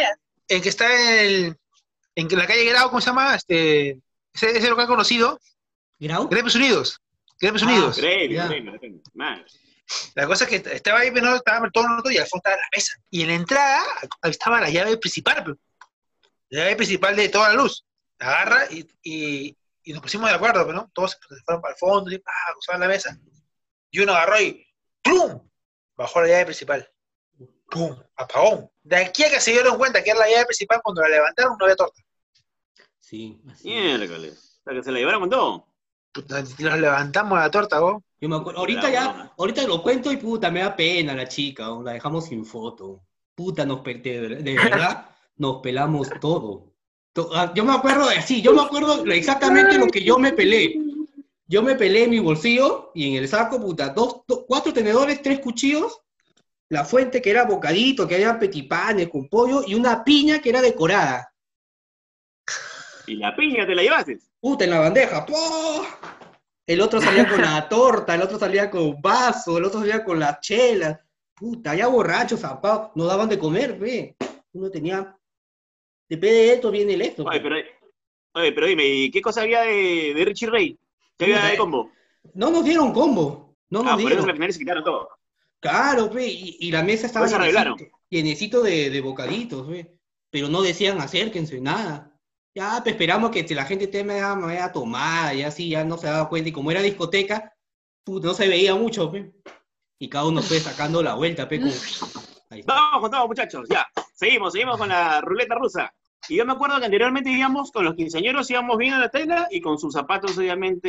[0.48, 1.56] en que está en, el,
[2.14, 3.34] en la calle Grau, ¿cómo se llama?
[3.34, 3.98] Este,
[4.34, 5.40] ese, ese local conocido,
[5.98, 6.28] ¿Grau?
[6.28, 7.00] Gremios Unidos.
[7.40, 7.98] Gremios Ah, Unidos.
[9.14, 9.44] Madre.
[10.14, 12.56] La cosa es que estaba ahí, pero no, estaba todo el y al fondo estaba
[12.56, 12.92] la mesa.
[13.10, 13.82] Y en la entrada
[14.22, 15.58] ahí estaba la llave principal.
[16.52, 17.84] La llave principal de toda la luz.
[18.18, 20.90] La agarra y, y, y nos pusimos de acuerdo, pero ¿no?
[20.92, 23.18] Todos se fueron para el fondo y ah, usaban la mesa.
[23.90, 24.66] Y uno agarró y
[25.02, 25.48] ¡plum!
[25.96, 26.88] Bajó la llave principal.
[27.70, 27.96] ¡Pum!
[28.16, 28.70] Apagón.
[28.82, 31.56] De aquí a que se dieron cuenta que era la llave principal, cuando la levantaron
[31.58, 32.02] no había torta.
[33.00, 33.68] Sí, así.
[33.68, 34.60] Miércoles.
[34.60, 35.66] O sea, que se la llevaron con todo.
[36.12, 38.02] Puta, Nos levantamos la torta, vos.
[38.20, 41.26] Yo me acuerdo, ahorita La ya, ahorita lo cuento y puta, me da pena la
[41.26, 43.02] chica, la dejamos sin foto.
[43.34, 44.00] Puta, nos de,
[44.42, 45.12] de verdad,
[45.42, 46.72] nos pelamos todo.
[47.12, 50.32] To- ah, Yo me acuerdo de así, yo me acuerdo exactamente lo que yo me
[50.32, 50.78] pelé.
[51.48, 55.20] Yo me pelé en mi bolsillo y en el saco, puta, dos, do- cuatro tenedores,
[55.20, 56.00] tres cuchillos,
[56.70, 60.62] la fuente que era bocadito, que había petipanes con pollo y una piña que era
[60.62, 61.28] decorada.
[63.08, 64.18] Y la piña te la llevaste.
[64.40, 65.26] Puta, en la bandeja.
[65.26, 65.84] ¡po!
[66.66, 70.20] El otro salía con la torta, el otro salía con vaso, el otro salía con
[70.20, 71.00] las chelas.
[71.34, 74.16] Puta, ya borrachos, zapados, no daban de comer, ve.
[74.52, 75.16] Uno tenía.
[76.08, 77.24] Depende de esto, viene el esto.
[77.24, 77.56] Oye, pero,
[78.34, 80.78] oye, pero dime, ¿y qué cosa había de, de Richie Ray?
[81.16, 81.90] ¿Qué había de combo?
[82.34, 83.56] No nos dieron combo.
[83.70, 84.28] No nos Ah, por eso dieron.
[84.30, 85.08] al final se quitaron todo.
[85.60, 87.32] Claro, ve, y, y la mesa estaba Pues
[88.10, 89.96] llenecito, de, de bocaditos, ve.
[90.30, 92.12] Pero no decían acérquense, nada.
[92.54, 96.06] Ya, pues esperamos que la gente te me a tomar, ya así, ya no se
[96.08, 96.50] daba cuenta.
[96.50, 97.54] Y como era discoteca,
[98.06, 99.32] no se veía mucho, pe.
[99.98, 101.60] Y cada uno fue sacando la vuelta, pe.
[101.60, 101.72] como-.
[102.66, 103.68] Vamos con todo, muchachos.
[103.68, 105.92] Ya, seguimos, seguimos con la ruleta rusa.
[106.28, 109.48] Y yo me acuerdo que anteriormente íbamos con los quinceañeros, íbamos bien a la tela
[109.50, 110.88] y con sus zapatos, obviamente,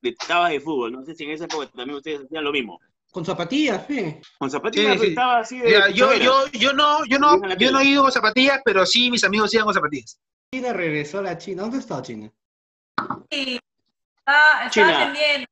[0.00, 0.92] de tabas de fútbol.
[0.92, 2.80] No sé si en esa época también ustedes hacían lo mismo.
[3.10, 4.22] Con zapatillas, pe.
[4.38, 5.06] Con zapatillas Sí, sí.
[5.08, 5.66] estaba así de.
[5.66, 9.10] Mira, yo, yo, yo no, yo no, yo no he ido con zapatillas, pero sí
[9.10, 10.18] mis amigos iban con zapatillas.
[10.50, 11.62] China regresó a la China.
[11.62, 12.32] ¿Dónde está China?
[13.30, 13.60] Sí,
[14.18, 15.02] está, China.
[15.02, 15.46] atendiendo.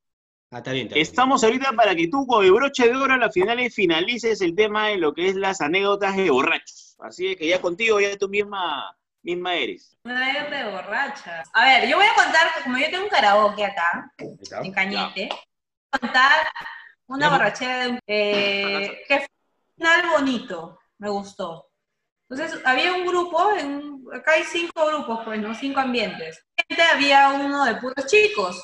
[0.52, 1.02] Ah, está bien, está bien.
[1.06, 4.54] Estamos ahorita para que tú, con el broche de oro, a las finales finalices el
[4.56, 6.96] tema de lo que es las anécdotas de borrachos.
[7.00, 9.96] Así es que ya contigo, ya tú misma, misma eres.
[10.04, 11.48] Una anécdota de borrachas.
[11.52, 14.60] A ver, yo voy a contar, como yo tengo un karaoke acá, está.
[14.62, 15.38] en Cañete, voy
[15.92, 16.46] a contar
[17.06, 17.32] una Ya.
[17.32, 21.68] borrachera de un, eh, que fue un final bonito, me gustó.
[22.28, 25.54] Entonces, había un grupo, en acá hay cinco grupos, pues, ¿no?
[25.54, 26.44] Cinco ambientes.
[26.92, 28.62] Había uno de puros chicos,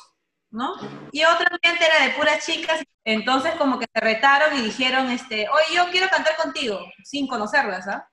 [0.49, 0.75] ¿no?
[1.11, 2.81] Y otro ambiente era de puras chicas.
[3.03, 7.87] Entonces, como que se retaron y dijeron, este, oye, yo quiero cantar contigo, sin conocerlas,
[7.87, 8.09] ¿ah?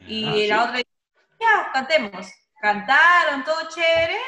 [0.00, 0.46] Y Ah, ¿sí?
[0.48, 2.26] la otra, ya, cantemos.
[2.60, 4.18] Cantaron, todo chévere.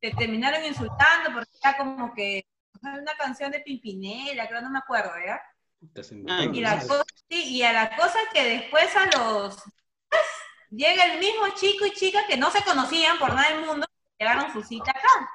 [0.00, 2.44] Se terminaron insultando porque era como que
[2.82, 5.40] una canción de Pimpinela, creo, no me acuerdo, ¿ya?
[6.52, 6.86] Y, la ¿no?
[6.86, 9.62] cosa, sí, y a la cosa que después a los
[10.70, 13.86] llega el mismo chico y chica que no se conocían por nada del mundo,
[14.18, 15.30] llegaron su cita acá.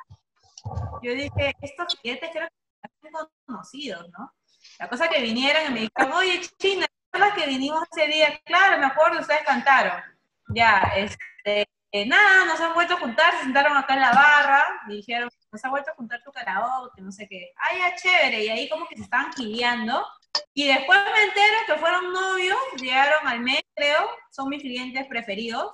[1.02, 4.34] Yo dije, estos clientes creo que están conocidos, ¿no?
[4.80, 8.40] La cosa que vinieron y me dijeron, oye, China, ¿te acuerdas que vinimos ese día?
[8.46, 10.02] Claro, me acuerdo, ustedes cantaron.
[10.50, 11.68] Ya, este,
[12.06, 15.64] nada, nos han vuelto a juntar, se sentaron acá en la barra, y dijeron, nos
[15.64, 17.54] ha vuelto a juntar tu karaoke, no sé qué.
[17.58, 20.06] Ah, ya, chévere, y ahí como que se estaban gileando.
[20.54, 25.74] Y después me entero que fueron novios, llegaron al mes, creo, son mis clientes preferidos.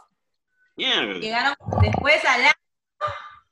[0.76, 1.20] Mierda.
[1.20, 2.61] Llegaron después al año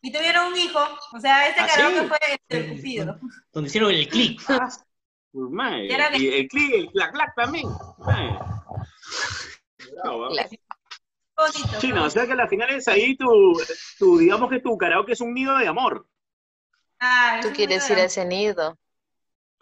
[0.01, 0.79] y tuvieron un hijo.
[1.13, 2.07] O sea, este ¿Ah, karaoke sí?
[2.07, 2.17] fue
[2.49, 3.19] el cupido.
[3.51, 4.41] Donde hicieron el clic.
[5.33, 6.17] Madre.
[6.17, 7.67] Y el clic, el clac, clac también.
[9.93, 10.29] Bravo, ¿ah?
[10.29, 11.79] Bonito.
[11.79, 13.57] Chino, o sea que a las finales ahí tu,
[13.97, 16.05] tu, digamos que tu karaoke es un nido de amor.
[16.99, 18.77] Ah, Tú quieres ir a ese nido.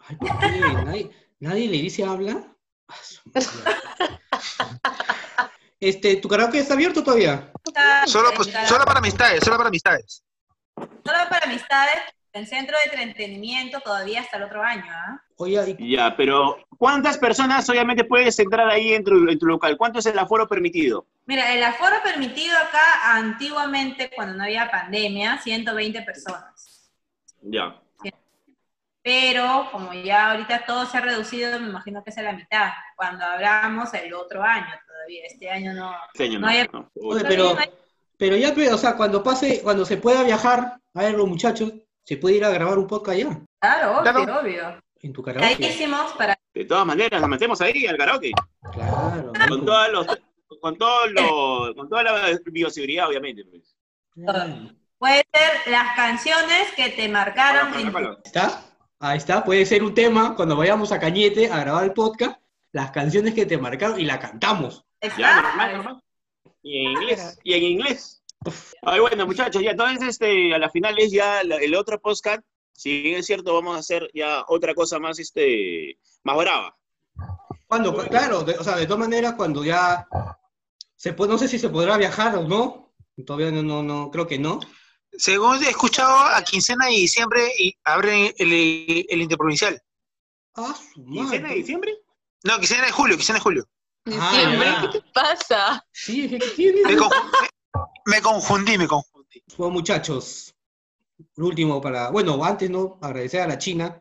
[0.00, 0.50] Ay, ¿por qué?
[0.60, 2.52] ¿Nadie, nadie le dice habla?
[2.88, 2.96] Ah.
[5.80, 7.52] Este, ¿tu karaoke está abierto todavía?
[8.06, 10.24] Solo, pues, solo para amistades, solo para amistades.
[10.80, 11.96] Solo para amistades,
[12.32, 15.20] el centro de entretenimiento todavía hasta el otro año, ¿ah?
[15.36, 19.76] Oye, ¿y Ya, pero ¿cuántas personas obviamente puedes entrar ahí en tu, en tu local?
[19.76, 21.06] ¿Cuánto es el aforo permitido?
[21.26, 26.90] Mira, el aforo permitido acá antiguamente, cuando no había pandemia, 120 personas.
[27.42, 27.80] Ya.
[29.02, 32.70] Pero como ya ahorita todo se ha reducido, me imagino que es a la mitad.
[32.94, 35.94] Cuando hablamos el otro año todavía, este año no.
[36.12, 36.52] Este año No no.
[36.52, 36.90] hay- no.
[37.02, 37.56] Oye, pero,
[38.18, 41.72] pero ya, pe, o sea, cuando pase, cuando se pueda viajar, a ver, los muchachos,
[42.04, 44.40] se puede ir a grabar un podcast allá, Claro, obvio, Claro.
[44.40, 44.80] obvio.
[45.00, 45.56] en tu karaoke.
[45.56, 48.32] Carísimos para De todas maneras, nos metemos ahí al karaoke.
[48.72, 49.32] Claro.
[49.48, 50.06] Con, todas los,
[50.60, 53.44] con, todo lo, con toda la bioseguridad, obviamente.
[53.44, 53.76] Pues.
[54.14, 54.72] Claro.
[54.98, 58.18] Puede ser las canciones que te marcaron tu rápalo.
[58.24, 58.64] ¿Está?
[58.98, 62.40] Ahí está, puede ser un tema cuando vayamos a Cañete a grabar el podcast,
[62.72, 64.84] las canciones que te marcaron y la cantamos.
[65.00, 65.42] Ya, ¿Está?
[65.42, 66.02] normal, normal.
[66.62, 67.38] Y en inglés.
[67.44, 68.22] Y en inglés.
[68.82, 72.42] Ay, bueno, muchachos, ya entonces este, a la final es ya la- el otro podcast.
[72.72, 76.76] Si bien es cierto, vamos a hacer ya otra cosa más, este, más brava.
[77.66, 80.06] Cuando, claro, de- o sea, de todas maneras, cuando ya
[80.96, 82.94] se puede, no sé si se podrá viajar o no,
[83.26, 84.60] todavía no, no, no, creo que no.
[85.12, 89.80] Según he escuchado, a quincena de diciembre y abren el, el interprovincial.
[90.54, 91.96] Ah, su ¿Quincena de diciembre?
[92.44, 93.68] No, quincena de julio, quincena de julio.
[94.18, 94.80] Ah, Diciembre, ya.
[94.92, 95.86] ¿qué te pasa?
[95.92, 96.82] Sí, es que ¿qué tiene?
[96.84, 97.30] Me, confu-
[98.06, 99.42] me- me confundí, me confundí.
[99.56, 100.54] Bueno, muchachos,
[101.34, 102.98] por último, para, bueno, antes, ¿no?
[103.02, 104.00] Agradecer a la China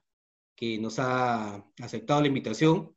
[0.55, 2.95] que nos ha aceptado la invitación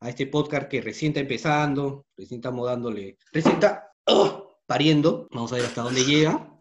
[0.00, 4.58] a este podcast que recién está empezando, recién estamos dándole, recién está ¡oh!
[4.66, 6.52] pariendo, vamos a ver hasta dónde llega.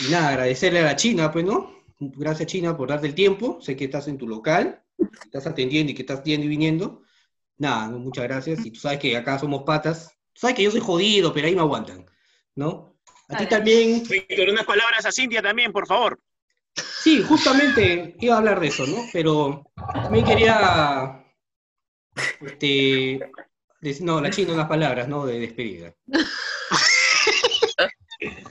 [0.00, 1.70] Y nada, agradecerle a la China, pues, ¿no?
[1.98, 3.58] Gracias, China, por darte el tiempo.
[3.60, 7.02] Sé que estás en tu local, que estás atendiendo y que estás yendo y viniendo.
[7.58, 8.64] Nada, no, muchas gracias.
[8.64, 10.18] Y tú sabes que acá somos patas.
[10.32, 12.06] Tú sabes que yo soy jodido, pero ahí me aguantan,
[12.54, 12.96] ¿no?
[13.28, 16.20] A ti también, Víctor, unas palabras a Cintia también, por favor.
[16.74, 19.04] Sí, justamente iba a hablar de eso, ¿no?
[19.12, 21.24] Pero también quería,
[22.40, 23.20] este,
[23.80, 25.26] decir, no, la china unas palabras, ¿no?
[25.26, 25.94] De despedida.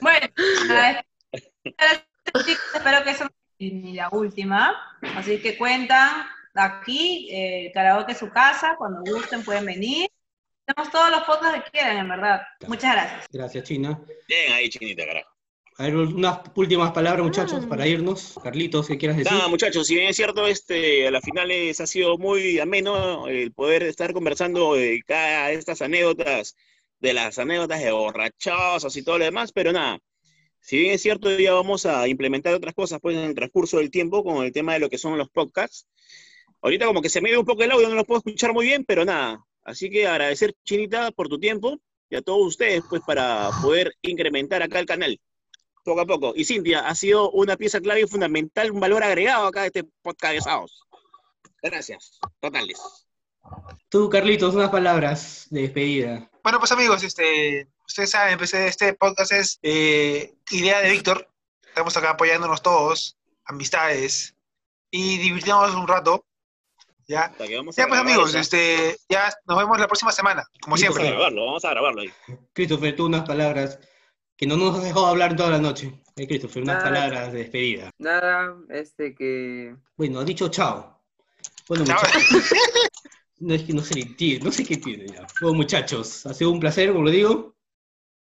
[0.02, 0.26] Bueno,
[1.64, 4.74] espero que eso no sea ni la última.
[5.16, 10.08] Así que cuentan aquí, eh, el karaoke es su casa, cuando gusten pueden venir.
[10.64, 12.42] Tenemos todos los podcasts que quieran, en verdad.
[12.68, 13.26] Muchas gracias.
[13.30, 14.00] Gracias, China.
[14.28, 15.28] Bien ahí, chinita, carajo.
[15.78, 18.38] A ver, unas últimas palabras, muchachos, para irnos.
[18.42, 19.32] Carlitos, ¿qué quieras decir?
[19.32, 23.52] Nada, muchachos, si bien es cierto, este, a las finales ha sido muy ameno el
[23.52, 26.56] poder estar conversando de cada estas anécdotas,
[27.00, 29.98] de las anécdotas de borrachazos y todo lo demás, pero nada,
[30.62, 33.90] si bien es cierto, ya vamos a implementar otras cosas pues en el transcurso del
[33.90, 35.88] tiempo con el tema de lo que son los podcasts.
[36.62, 38.66] Ahorita como que se me dio un poco el audio, no lo puedo escuchar muy
[38.66, 43.02] bien, pero nada, así que agradecer, Chinita, por tu tiempo y a todos ustedes, pues,
[43.04, 45.20] para poder incrementar acá el canal
[45.84, 46.32] poco a poco.
[46.36, 49.84] Y Cintia, ha sido una pieza clave y fundamental, un valor agregado acá de este
[50.02, 50.82] podcast de sábados.
[51.60, 52.80] Gracias, totales.
[53.88, 56.30] Tú, Carlitos, unas palabras de despedida.
[56.42, 61.28] Bueno, pues amigos, este, ustedes saben, pues, este podcast es eh, idea de Víctor.
[61.66, 64.36] Estamos acá apoyándonos todos, amistades,
[64.90, 66.24] y divirtiéndonos un rato.
[67.08, 67.22] ¿Ya?
[67.24, 68.40] Hasta que vamos a Ya pues grabar amigos, esa.
[68.40, 71.16] este, ya nos vemos la próxima semana, como Listo, Vamos a siempre.
[71.16, 72.10] grabarlo, vamos a grabarlo ahí.
[72.52, 73.78] Christopher, tú unas palabras
[74.36, 76.00] que no nos has dejado hablar toda la noche.
[76.16, 77.90] Eh, Christopher, unas palabras de despedida.
[77.98, 79.74] Nada, este que.
[79.96, 81.00] Bueno, has dicho chao.
[81.68, 81.96] Bueno, Chao.
[82.00, 82.50] muchachos.
[83.40, 85.26] No es que no le entiende, no sé qué tiene ya.
[85.40, 87.56] Bueno, muchachos, ha sido un placer, como lo digo.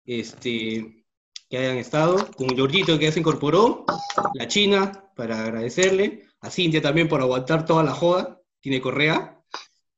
[0.06, 1.06] Este,
[1.50, 2.32] que hayan estado.
[2.32, 3.86] Con Georgito que ya se incorporó.
[4.34, 6.28] La China, para agradecerle.
[6.42, 8.42] A Cintia también por aguantar toda la joda.
[8.64, 9.44] Tiene correa.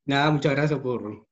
[0.06, 1.28] Nada, muchas gracias por,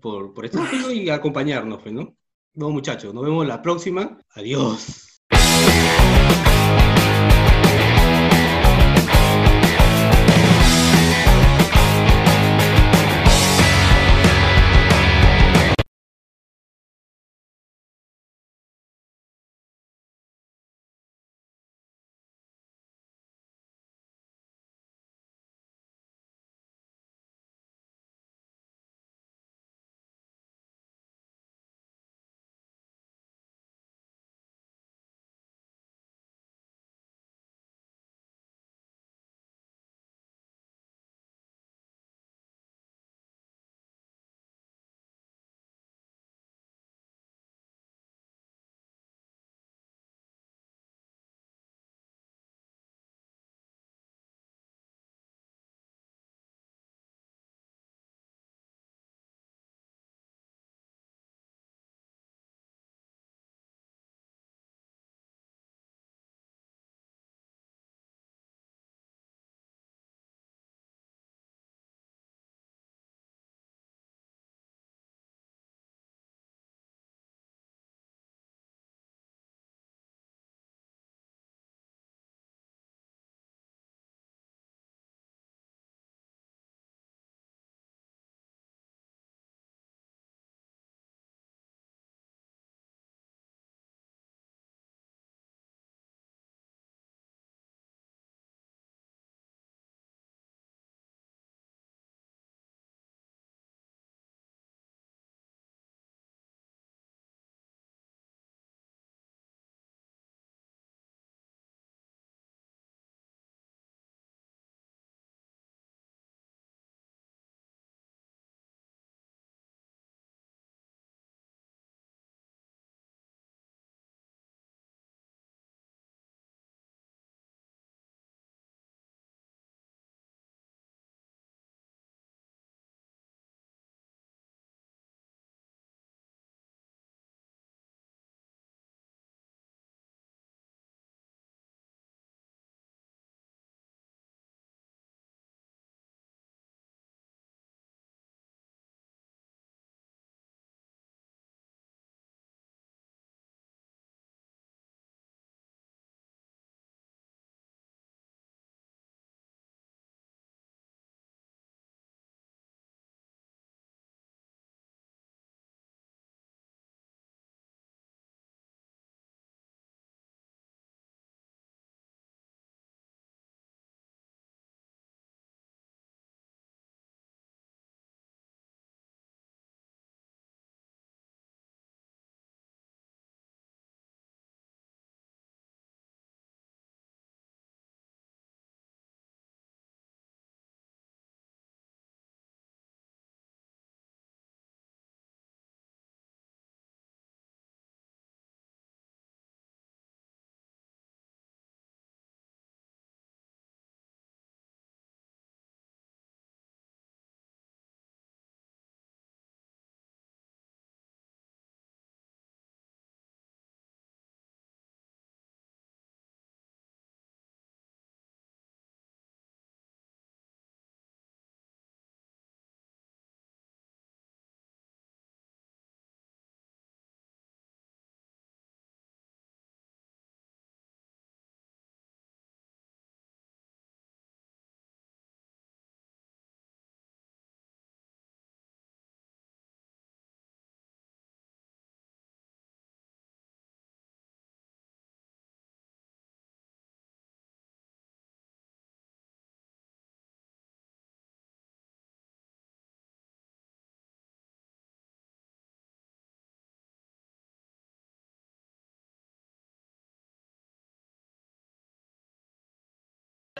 [0.00, 2.16] por, por estar y acompañarnos, pues, ¿no?
[2.54, 4.18] Muchachos, nos vemos la próxima.
[4.30, 5.20] Adiós.